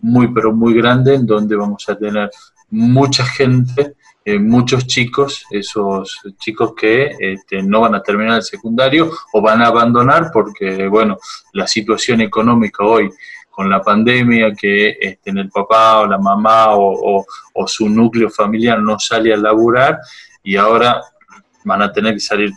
muy, 0.02 0.34
pero 0.34 0.54
muy 0.54 0.74
grande, 0.74 1.15
en 1.15 1.26
donde 1.26 1.56
vamos 1.56 1.88
a 1.89 1.98
tener 1.98 2.30
mucha 2.69 3.26
gente, 3.26 3.95
eh, 4.24 4.38
muchos 4.38 4.86
chicos, 4.86 5.45
esos 5.50 6.19
chicos 6.38 6.74
que 6.76 7.15
este, 7.19 7.63
no 7.63 7.82
van 7.82 7.95
a 7.95 8.04
terminar 8.04 8.38
el 8.38 8.43
secundario 8.43 9.12
o 9.34 9.41
van 9.41 9.62
a 9.62 9.67
abandonar 9.67 10.30
porque, 10.32 10.88
bueno, 10.88 11.17
la 11.54 11.65
situación 11.65 12.22
económica 12.22 12.84
hoy 12.84 13.10
con 13.60 13.69
la 13.69 13.82
pandemia, 13.82 14.54
que 14.54 14.98
este, 15.02 15.32
el 15.32 15.50
papá 15.50 16.00
o 16.00 16.08
la 16.08 16.17
mamá 16.17 16.78
o, 16.78 17.26
su 17.67 17.89
núcleo 17.89 18.30
familiar 18.30 18.82
no 18.82 18.98
sale 18.98 19.34
a 19.34 19.36
laburar 19.36 20.00
y 20.41 20.56
ahora 20.56 21.02
van 21.65 21.82
a 21.82 21.91
tener 21.91 22.13
que 22.13 22.22
salir 22.22 22.52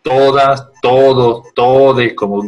todas, 0.00 0.66
todos, 0.80 1.52
todos, 1.54 2.02
como 2.16 2.42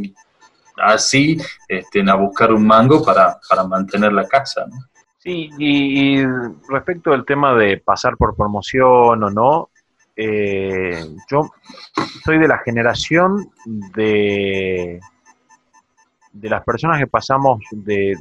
así, 0.79 1.37
este, 1.69 2.03
a 2.11 2.15
buscar 2.15 2.55
un 2.55 2.67
mango 2.67 3.05
para, 3.05 3.39
para 3.47 3.65
mantener 3.65 4.15
la 4.15 4.27
casa. 4.27 4.65
Sí, 5.19 5.51
y, 5.59 6.25
respecto 6.71 7.13
al 7.13 7.27
tema 7.27 7.55
de 7.57 7.77
pasar 7.77 8.17
por 8.17 8.35
promoción 8.35 9.23
o 9.23 9.31
no, 9.31 9.69
eh, 10.17 11.05
yo 11.31 11.51
soy 12.25 12.39
de 12.39 12.49
la 12.49 12.57
generación 12.57 13.51
de, 13.67 14.99
de 16.33 16.49
las 16.49 16.65
personas 16.65 16.99
que 16.99 17.07
pasamos 17.07 17.61
de, 17.71 18.17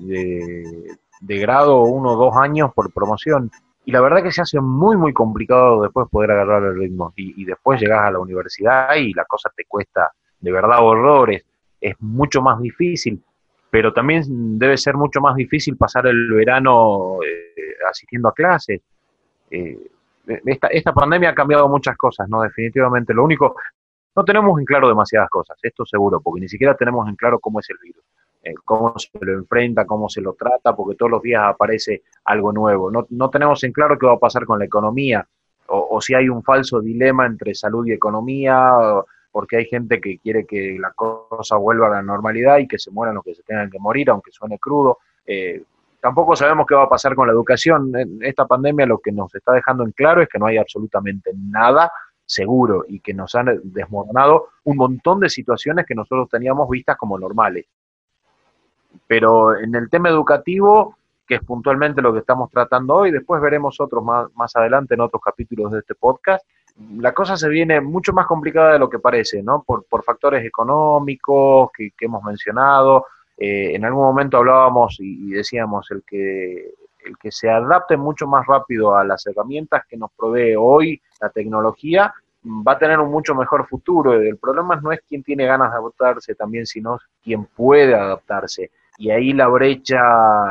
de, 1.21 1.37
grado 1.39 1.81
uno 1.83 2.11
o 2.11 2.15
dos 2.15 2.35
años 2.37 2.71
por 2.73 2.91
promoción. 2.91 3.51
Y 3.85 3.91
la 3.91 4.01
verdad 4.01 4.21
que 4.21 4.31
se 4.31 4.41
hace 4.41 4.59
muy, 4.59 4.97
muy 4.97 5.13
complicado 5.13 5.81
después 5.81 6.07
poder 6.09 6.31
agarrar 6.31 6.63
el 6.63 6.79
ritmo. 6.79 7.13
Y, 7.15 7.41
y 7.41 7.45
después 7.45 7.79
llegas 7.79 8.03
a 8.03 8.11
la 8.11 8.19
universidad 8.19 8.95
y 8.95 9.13
la 9.13 9.25
cosa 9.25 9.51
te 9.55 9.65
cuesta 9.65 10.11
de 10.39 10.51
verdad 10.51 10.83
horrores. 10.83 11.43
Es 11.79 11.95
mucho 11.99 12.41
más 12.41 12.59
difícil 12.59 13.23
pero 13.71 13.93
también 13.93 14.59
debe 14.59 14.77
ser 14.77 14.95
mucho 14.95 15.21
más 15.21 15.33
difícil 15.35 15.77
pasar 15.77 16.05
el 16.05 16.29
verano 16.33 17.19
eh, 17.25 17.73
asistiendo 17.89 18.27
a 18.27 18.33
clases. 18.33 18.81
Eh, 19.49 19.79
esta, 20.45 20.67
esta 20.67 20.93
pandemia 20.93 21.29
ha 21.29 21.35
cambiado 21.35 21.69
muchas 21.69 21.95
cosas, 21.95 22.27
¿no? 22.27 22.41
Definitivamente. 22.41 23.13
Lo 23.13 23.23
único, 23.23 23.55
no 24.15 24.23
tenemos 24.23 24.59
en 24.59 24.65
claro 24.65 24.87
demasiadas 24.87 25.29
cosas, 25.29 25.57
esto 25.61 25.85
seguro, 25.85 26.19
porque 26.21 26.41
ni 26.41 26.49
siquiera 26.49 26.75
tenemos 26.75 27.07
en 27.07 27.15
claro 27.15 27.39
cómo 27.39 27.59
es 27.59 27.69
el 27.69 27.77
virus, 27.81 28.03
eh, 28.43 28.53
cómo 28.65 28.93
se 28.97 29.09
lo 29.19 29.33
enfrenta, 29.33 29.85
cómo 29.85 30.09
se 30.09 30.21
lo 30.21 30.33
trata, 30.33 30.75
porque 30.75 30.95
todos 30.95 31.11
los 31.11 31.21
días 31.21 31.43
aparece 31.45 32.03
algo 32.25 32.51
nuevo. 32.51 32.91
No, 32.91 33.05
no 33.09 33.29
tenemos 33.29 33.63
en 33.63 33.71
claro 33.71 33.97
qué 33.97 34.05
va 34.05 34.13
a 34.13 34.19
pasar 34.19 34.45
con 34.45 34.59
la 34.59 34.65
economía, 34.65 35.25
o, 35.67 35.87
o 35.91 36.01
si 36.01 36.13
hay 36.13 36.27
un 36.29 36.43
falso 36.43 36.81
dilema 36.81 37.25
entre 37.25 37.55
salud 37.55 37.85
y 37.87 37.93
economía. 37.93 38.73
Porque 39.33 39.55
hay 39.55 39.65
gente 39.65 40.01
que 40.01 40.17
quiere 40.17 40.45
que 40.45 40.77
la 40.77 40.91
cosa 40.91 41.55
vuelva 41.55 41.87
a 41.87 41.91
la 41.91 42.01
normalidad 42.01 42.57
y 42.57 42.67
que 42.67 42.77
se 42.77 42.91
mueran 42.91 43.15
los 43.15 43.23
que 43.23 43.33
se 43.33 43.43
tengan 43.43 43.69
que 43.69 43.79
morir, 43.79 44.09
aunque 44.09 44.29
suene 44.29 44.59
crudo. 44.59 44.97
Eh, 45.25 45.63
tampoco 46.01 46.35
sabemos 46.35 46.65
qué 46.67 46.75
va 46.75 46.83
a 46.83 46.89
pasar 46.89 47.15
con 47.15 47.27
la 47.27 47.31
educación. 47.31 47.93
Esta 48.19 48.45
pandemia 48.45 48.85
lo 48.85 48.97
que 48.97 49.13
nos 49.13 49.33
está 49.33 49.53
dejando 49.53 49.85
en 49.85 49.93
claro 49.93 50.21
es 50.21 50.27
que 50.27 50.37
no 50.37 50.47
hay 50.47 50.57
absolutamente 50.57 51.31
nada 51.33 51.89
seguro 52.31 52.85
y 52.87 52.99
que 52.99 53.13
nos 53.13 53.35
han 53.35 53.59
desmoronado 53.63 54.49
un 54.63 54.77
montón 54.77 55.19
de 55.19 55.29
situaciones 55.29 55.85
que 55.85 55.95
nosotros 55.95 56.29
teníamos 56.29 56.69
vistas 56.69 56.97
como 56.97 57.17
normales. 57.19 57.65
Pero 59.07 59.57
en 59.57 59.75
el 59.75 59.89
tema 59.89 60.09
educativo, 60.09 60.95
que 61.27 61.35
es 61.35 61.43
puntualmente 61.43 62.01
lo 62.01 62.13
que 62.13 62.19
estamos 62.19 62.49
tratando 62.49 62.95
hoy, 62.95 63.11
después 63.11 63.41
veremos 63.41 63.79
otros 63.79 64.03
más, 64.03 64.27
más 64.35 64.55
adelante 64.55 64.93
en 64.93 65.01
otros 65.01 65.21
capítulos 65.21 65.71
de 65.71 65.79
este 65.79 65.95
podcast, 65.95 66.45
la 66.97 67.13
cosa 67.13 67.37
se 67.37 67.49
viene 67.49 67.81
mucho 67.81 68.13
más 68.13 68.25
complicada 68.25 68.73
de 68.73 68.79
lo 68.79 68.89
que 68.89 68.99
parece, 68.99 69.43
¿no? 69.43 69.63
Por, 69.63 70.03
factores 70.03 70.45
económicos 70.45 71.69
que, 71.75 71.91
hemos 71.99 72.23
mencionado. 72.23 73.05
Eh, 73.37 73.75
en 73.75 73.85
algún 73.85 74.03
momento 74.03 74.37
hablábamos 74.37 74.97
y, 74.99 75.31
decíamos 75.31 75.89
el 75.91 76.03
que, 76.05 76.73
el 77.05 77.17
que 77.17 77.31
se 77.31 77.49
adapte 77.49 77.97
mucho 77.97 78.27
más 78.27 78.45
rápido 78.45 78.95
a 78.95 79.03
las 79.03 79.25
herramientas 79.27 79.83
que 79.87 79.97
nos 79.97 80.11
provee 80.11 80.55
hoy 80.57 81.01
la 81.19 81.29
tecnología 81.29 82.13
va 82.43 82.73
a 82.73 82.77
tener 82.77 82.99
un 82.99 83.11
mucho 83.11 83.35
mejor 83.35 83.67
futuro. 83.67 84.13
El 84.13 84.37
problema 84.37 84.75
no 84.77 84.91
es 84.91 85.01
quién 85.07 85.23
tiene 85.23 85.45
ganas 85.45 85.71
de 85.71 85.77
adaptarse 85.77 86.35
también, 86.35 86.65
sino 86.65 86.99
quién 87.23 87.45
puede 87.45 87.93
adaptarse. 87.93 88.71
Y 88.97 89.11
ahí 89.11 89.33
la 89.33 89.47
brecha 89.47 90.01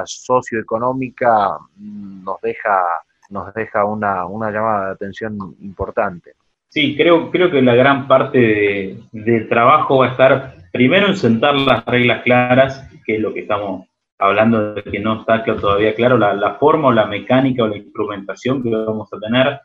socioeconómica 0.05 1.59
mm, 1.77 2.25
nos 2.25 2.41
deja 2.41 2.83
nos 3.31 3.55
deja 3.55 3.85
una, 3.85 4.27
una 4.27 4.51
llamada 4.51 4.87
de 4.87 4.93
atención 4.93 5.55
importante. 5.61 6.33
Sí, 6.69 6.97
creo, 6.97 7.31
creo 7.31 7.51
que 7.51 7.63
la 7.63 7.75
gran 7.75 8.07
parte 8.07 8.99
del 9.13 9.49
trabajo 9.49 9.99
va 9.99 10.07
a 10.07 10.11
estar 10.11 10.55
primero 10.73 11.07
en 11.07 11.17
sentar 11.17 11.55
las 11.55 11.85
reglas 11.85 12.23
claras, 12.23 12.89
que 13.05 13.17
es 13.17 13.21
lo 13.21 13.33
que 13.33 13.41
estamos 13.41 13.87
hablando 14.21 14.75
de 14.75 14.83
que 14.83 15.01
no 15.01 15.21
está 15.21 15.43
todavía 15.45 15.95
claro, 15.95 16.19
la, 16.19 16.55
forma 16.55 16.89
o 16.89 16.93
la 16.93 17.07
mecánica 17.07 17.65
o 17.65 17.69
la 17.69 17.79
instrumentación 17.79 18.63
que 18.63 18.71
vamos 18.71 19.09
a 19.13 19.19
tener 19.19 19.61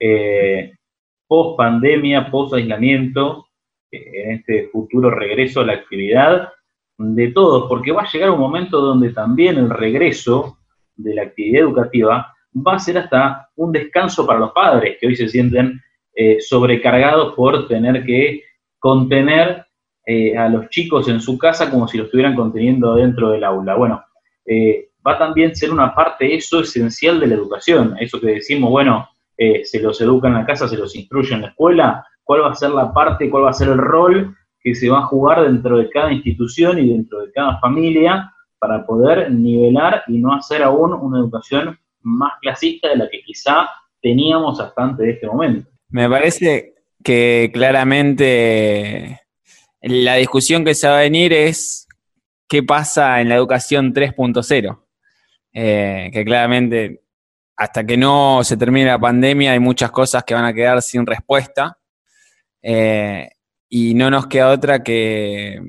eh, 0.00 0.72
post 1.26 1.56
pandemia, 1.56 2.30
post 2.30 2.54
aislamiento, 2.54 3.46
en 3.92 4.32
este 4.32 4.68
futuro 4.68 5.10
regreso 5.10 5.60
a 5.60 5.66
la 5.66 5.74
actividad 5.74 6.48
de 6.98 7.30
todos, 7.32 7.68
porque 7.68 7.92
va 7.92 8.02
a 8.02 8.10
llegar 8.10 8.30
un 8.30 8.40
momento 8.40 8.80
donde 8.80 9.12
también 9.12 9.58
el 9.58 9.70
regreso 9.70 10.58
de 10.96 11.14
la 11.14 11.22
actividad 11.22 11.62
educativa 11.62 12.34
va 12.54 12.74
a 12.74 12.78
ser 12.78 12.98
hasta 12.98 13.48
un 13.56 13.72
descanso 13.72 14.26
para 14.26 14.38
los 14.38 14.52
padres 14.52 14.96
que 15.00 15.06
hoy 15.06 15.16
se 15.16 15.28
sienten 15.28 15.80
eh, 16.14 16.40
sobrecargados 16.40 17.34
por 17.34 17.68
tener 17.68 18.04
que 18.04 18.42
contener 18.78 19.64
eh, 20.06 20.36
a 20.36 20.48
los 20.48 20.68
chicos 20.68 21.08
en 21.08 21.20
su 21.20 21.38
casa 21.38 21.70
como 21.70 21.86
si 21.88 21.98
lo 21.98 22.04
estuvieran 22.04 22.34
conteniendo 22.34 22.94
dentro 22.94 23.30
del 23.30 23.44
aula. 23.44 23.74
Bueno, 23.74 24.04
eh, 24.46 24.88
va 25.06 25.14
a 25.14 25.18
también 25.18 25.54
ser 25.54 25.70
una 25.70 25.94
parte 25.94 26.34
eso 26.34 26.60
esencial 26.60 27.20
de 27.20 27.28
la 27.28 27.34
educación, 27.34 27.96
eso 28.00 28.20
que 28.20 28.28
decimos, 28.28 28.70
bueno, 28.70 29.08
se 29.64 29.80
los 29.80 30.00
educa 30.00 30.28
en 30.28 30.34
la 30.34 30.46
casa, 30.46 30.68
se 30.68 30.76
los 30.76 30.94
instruye 30.94 31.34
en 31.34 31.40
la 31.40 31.48
escuela, 31.48 32.06
cuál 32.22 32.42
va 32.42 32.50
a 32.52 32.54
ser 32.54 32.70
la 32.70 32.92
parte, 32.92 33.28
cuál 33.28 33.44
va 33.44 33.50
a 33.50 33.54
ser 33.54 33.68
el 33.68 33.78
rol 33.78 34.36
que 34.62 34.74
se 34.74 34.88
va 34.88 35.00
a 35.00 35.06
jugar 35.06 35.42
dentro 35.42 35.78
de 35.78 35.90
cada 35.90 36.12
institución 36.12 36.78
y 36.78 36.92
dentro 36.92 37.20
de 37.20 37.32
cada 37.32 37.58
familia 37.58 38.32
para 38.58 38.86
poder 38.86 39.30
nivelar 39.30 40.04
y 40.06 40.18
no 40.18 40.34
hacer 40.34 40.62
aún 40.62 40.92
una 40.92 41.18
educación 41.18 41.76
más 42.02 42.32
clasista 42.40 42.88
de 42.88 42.96
la 42.96 43.10
que 43.10 43.22
quizá 43.22 43.68
teníamos 44.00 44.60
hasta 44.60 44.82
antes 44.82 45.06
de 45.06 45.12
este 45.12 45.26
momento. 45.26 45.68
Me 45.88 46.08
parece 46.08 46.74
que 47.02 47.50
claramente 47.52 49.21
la 49.82 50.16
discusión 50.16 50.64
que 50.64 50.74
se 50.74 50.88
va 50.88 50.98
a 50.98 51.02
venir 51.02 51.32
es 51.32 51.86
qué 52.48 52.62
pasa 52.62 53.20
en 53.20 53.28
la 53.28 53.36
educación 53.36 53.92
3.0, 53.92 54.84
eh, 55.52 56.10
que 56.12 56.24
claramente 56.24 57.02
hasta 57.56 57.84
que 57.84 57.96
no 57.96 58.42
se 58.44 58.56
termine 58.56 58.86
la 58.86 58.98
pandemia 58.98 59.52
hay 59.52 59.60
muchas 59.60 59.90
cosas 59.90 60.24
que 60.24 60.34
van 60.34 60.44
a 60.44 60.54
quedar 60.54 60.80
sin 60.82 61.06
respuesta 61.06 61.78
eh, 62.62 63.28
y 63.68 63.94
no 63.94 64.10
nos 64.10 64.26
queda 64.26 64.50
otra 64.50 64.82
que 64.82 65.60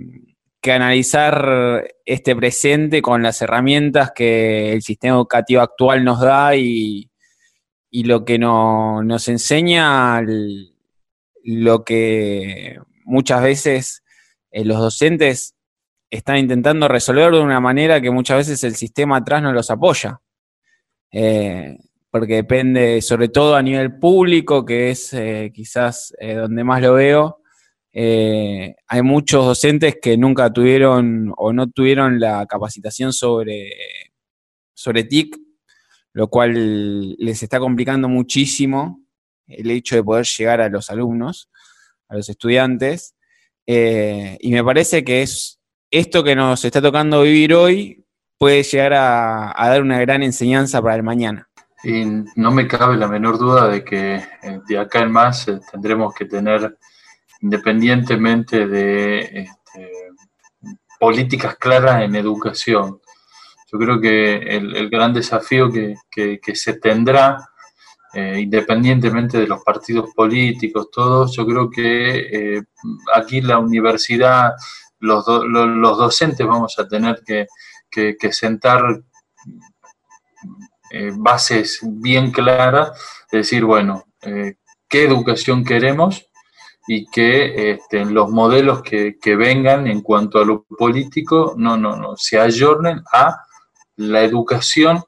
que 0.64 0.72
analizar 0.72 1.86
este 2.06 2.38
presente 2.38 3.02
con 3.02 3.22
las 3.22 3.42
herramientas 3.42 4.14
que 4.16 4.72
el 4.72 4.82
sistema 4.82 5.18
educativo 5.18 5.62
actual 5.62 6.06
nos 6.06 6.22
da 6.22 6.56
y, 6.56 7.12
lo 7.92 8.24
que 8.24 8.40
nos 8.40 9.28
enseña, 9.28 10.22
lo 11.44 11.84
que 11.84 12.80
muchas 13.04 13.44
veces 13.44 14.03
eh, 14.54 14.64
los 14.64 14.78
docentes 14.78 15.56
están 16.12 16.38
intentando 16.38 16.88
resolver 16.88 17.32
de 17.32 17.40
una 17.40 17.60
manera 17.60 18.00
que 18.00 18.12
muchas 18.12 18.38
veces 18.38 18.64
el 18.64 18.76
sistema 18.76 19.18
atrás 19.18 19.42
no 19.42 19.52
los 19.52 19.72
apoya. 19.72 20.22
Eh, 21.12 21.76
porque 22.12 22.36
depende, 22.36 23.02
sobre 23.02 23.30
todo 23.30 23.56
a 23.56 23.64
nivel 23.64 23.98
público, 23.98 24.64
que 24.64 24.92
es 24.92 25.12
eh, 25.14 25.52
quizás 25.54 26.14
donde 26.22 26.64
más 26.64 26.80
lo 26.84 26.94
veo, 26.94 27.40
hay 27.92 29.02
muchos 29.02 29.44
docentes 29.44 29.98
que 30.00 30.16
nunca 30.16 30.54
tuvieron 30.54 31.34
o 31.36 31.52
no 31.52 31.72
tuvieron 31.72 32.20
la 32.20 32.46
capacitación 32.46 33.14
sobre, 33.14 33.72
sobre 34.76 35.06
TIC, 35.06 35.36
lo 36.14 36.28
cual 36.28 37.16
les 37.16 37.42
está 37.42 37.60
complicando 37.60 38.08
muchísimo 38.08 39.04
el 39.48 39.72
hecho 39.72 39.96
de 39.96 40.04
poder 40.04 40.26
llegar 40.26 40.62
a 40.62 40.70
los 40.70 40.92
alumnos, 40.92 41.50
a 42.08 42.16
los 42.16 42.30
estudiantes. 42.30 43.13
Eh, 43.66 44.38
y 44.40 44.52
me 44.52 44.64
parece 44.64 45.04
que 45.04 45.22
es 45.22 45.60
esto 45.92 46.24
que 46.24 46.36
nos 46.36 46.64
está 46.66 46.82
tocando 46.82 47.22
vivir 47.22 47.54
hoy 47.54 48.06
puede 48.38 48.64
llegar 48.64 48.94
a, 48.94 49.54
dar 49.56 49.82
una 49.82 50.00
gran 50.00 50.24
enseñanza 50.24 50.82
para 50.82 50.96
el 50.96 51.04
mañana. 51.04 51.48
Y 51.84 52.06
no 52.36 52.52
me 52.52 52.68
cabe 52.68 52.98
la 52.98 53.08
menor 53.08 53.38
duda 53.38 53.68
de 53.68 53.84
que 53.84 54.16
eh, 54.16 54.60
de 54.68 54.78
acá 54.78 55.00
en 55.00 55.12
más 55.12 55.46
tendremos 55.72 56.14
que 56.14 56.26
tener 56.26 56.78
independientemente 57.42 58.68
de 58.68 59.20
este, 59.20 59.90
políticas 61.00 61.56
claras 61.58 62.02
en 62.02 62.16
educación. 62.16 63.02
Yo 63.72 63.80
creo 63.80 64.00
que 64.00 64.36
el, 64.36 64.90
gran 64.90 65.14
desafío 65.14 65.70
que, 65.72 66.40
se 66.54 66.74
tendrá 66.74 67.50
eh, 68.16 68.42
independientemente 68.42 69.40
de 69.40 69.48
los 69.48 69.64
partidos 69.64 70.12
políticos, 70.14 70.92
todos, 70.92 71.36
yo 71.36 71.48
creo 71.48 71.68
que 71.68 72.58
eh, 72.58 72.62
aquí 73.16 73.42
la 73.42 73.58
universidad, 73.58 74.52
los, 75.00 75.26
los, 75.28 75.98
docentes 75.98 76.46
vamos 76.46 76.78
a 76.78 76.88
tener 76.88 77.24
que, 77.26 77.48
sentar 78.32 79.02
eh, 80.92 81.12
bases 81.16 81.80
bien 81.84 82.32
claras, 82.32 82.92
de 83.32 83.40
decir, 83.40 83.66
bueno, 83.66 84.04
qué 84.22 85.04
educación 85.04 85.66
queremos 85.66 86.28
y 86.88 87.08
que 87.08 87.72
este, 87.72 88.06
los 88.06 88.30
modelos 88.30 88.84
que, 88.84 89.18
que, 89.20 89.36
vengan 89.36 89.88
en 89.88 90.02
cuanto 90.02 90.40
a 90.40 90.46
lo 90.46 90.66
político 90.66 91.56
no, 91.58 91.78
no, 91.78 91.96
no, 91.96 92.16
se 92.16 92.40
ayornen 92.40 93.02
a 93.12 93.44
la 93.96 94.22
educación 94.22 95.04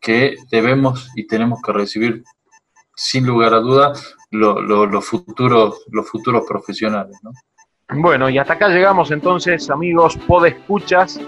que 0.00 0.36
debemos 0.50 1.10
y 1.16 1.26
tenemos 1.26 1.60
que 1.60 1.72
recibir 1.72 2.24
sin 2.96 3.26
lugar 3.26 3.52
a 3.54 3.60
dudas, 3.60 4.16
los, 4.30 5.04
futuros, 5.04 5.84
los 5.92 6.08
futuros 6.08 6.44
profesionales. 6.48 7.16
Bueno, 7.90 8.28
y 8.28 8.38
hasta 8.38 8.54
acá 8.54 8.68
llegamos 8.68 9.10
entonces, 9.12 9.70
amigos 9.70 10.16
podescuchas, 10.26 11.20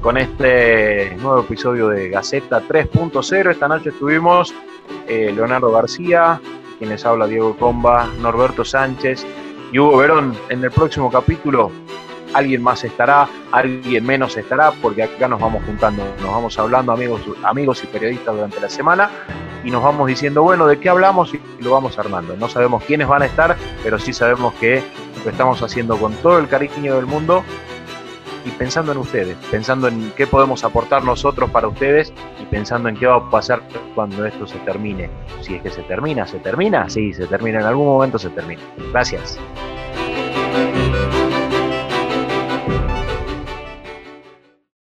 con 0.00 0.16
este 0.16 1.14
nuevo 1.16 1.40
episodio 1.40 1.88
de 1.88 2.08
Gaceta 2.08 2.62
3.0. 2.66 3.50
Esta 3.50 3.68
noche 3.68 3.90
estuvimos 3.90 4.52
eh, 5.06 5.30
Leonardo 5.32 5.70
García, 5.70 6.40
quienes 6.78 7.04
habla 7.04 7.26
Diego 7.26 7.56
Comba, 7.56 8.08
Norberto 8.20 8.64
Sánchez 8.64 9.24
y 9.72 9.78
Hugo 9.78 9.98
Verón. 9.98 10.34
En 10.48 10.64
el 10.64 10.70
próximo 10.70 11.10
capítulo 11.10 11.70
alguien 12.32 12.62
más 12.62 12.84
estará, 12.84 13.28
alguien 13.52 14.04
menos 14.04 14.36
estará, 14.36 14.72
porque 14.82 15.02
acá 15.02 15.28
nos 15.28 15.40
vamos 15.40 15.62
juntando, 15.64 16.04
nos 16.20 16.30
vamos 16.30 16.58
hablando 16.58 16.92
amigos, 16.92 17.20
amigos 17.42 17.82
y 17.84 17.86
periodistas 17.86 18.34
durante 18.34 18.60
la 18.60 18.68
semana 18.68 19.10
y 19.64 19.70
nos 19.70 19.82
vamos 19.82 20.06
diciendo, 20.08 20.42
bueno, 20.42 20.66
¿de 20.66 20.78
qué 20.78 20.88
hablamos? 20.88 21.34
Y 21.34 21.40
lo 21.62 21.72
vamos 21.72 21.98
armando. 21.98 22.36
No 22.36 22.48
sabemos 22.48 22.82
quiénes 22.84 23.08
van 23.08 23.22
a 23.22 23.26
estar, 23.26 23.56
pero 23.82 23.98
sí 23.98 24.12
sabemos 24.12 24.54
que 24.54 24.82
lo 25.24 25.30
estamos 25.30 25.62
haciendo 25.62 25.96
con 25.98 26.12
todo 26.14 26.38
el 26.38 26.48
cariño 26.48 26.96
del 26.96 27.06
mundo 27.06 27.44
y 28.44 28.50
pensando 28.50 28.92
en 28.92 28.98
ustedes, 28.98 29.36
pensando 29.50 29.88
en 29.88 30.12
qué 30.16 30.26
podemos 30.26 30.64
aportar 30.64 31.04
nosotros 31.04 31.50
para 31.50 31.68
ustedes 31.68 32.12
y 32.40 32.46
pensando 32.46 32.88
en 32.88 32.96
qué 32.96 33.06
va 33.06 33.16
a 33.16 33.30
pasar 33.30 33.60
cuando 33.94 34.24
esto 34.24 34.46
se 34.46 34.58
termine. 34.60 35.10
Si 35.42 35.56
es 35.56 35.62
que 35.62 35.70
se 35.70 35.82
termina, 35.82 36.26
¿se 36.26 36.38
termina? 36.38 36.88
Sí, 36.88 37.12
se 37.12 37.26
termina, 37.26 37.60
en 37.60 37.66
algún 37.66 37.86
momento 37.86 38.18
se 38.18 38.30
termina. 38.30 38.62
Gracias. 38.92 39.38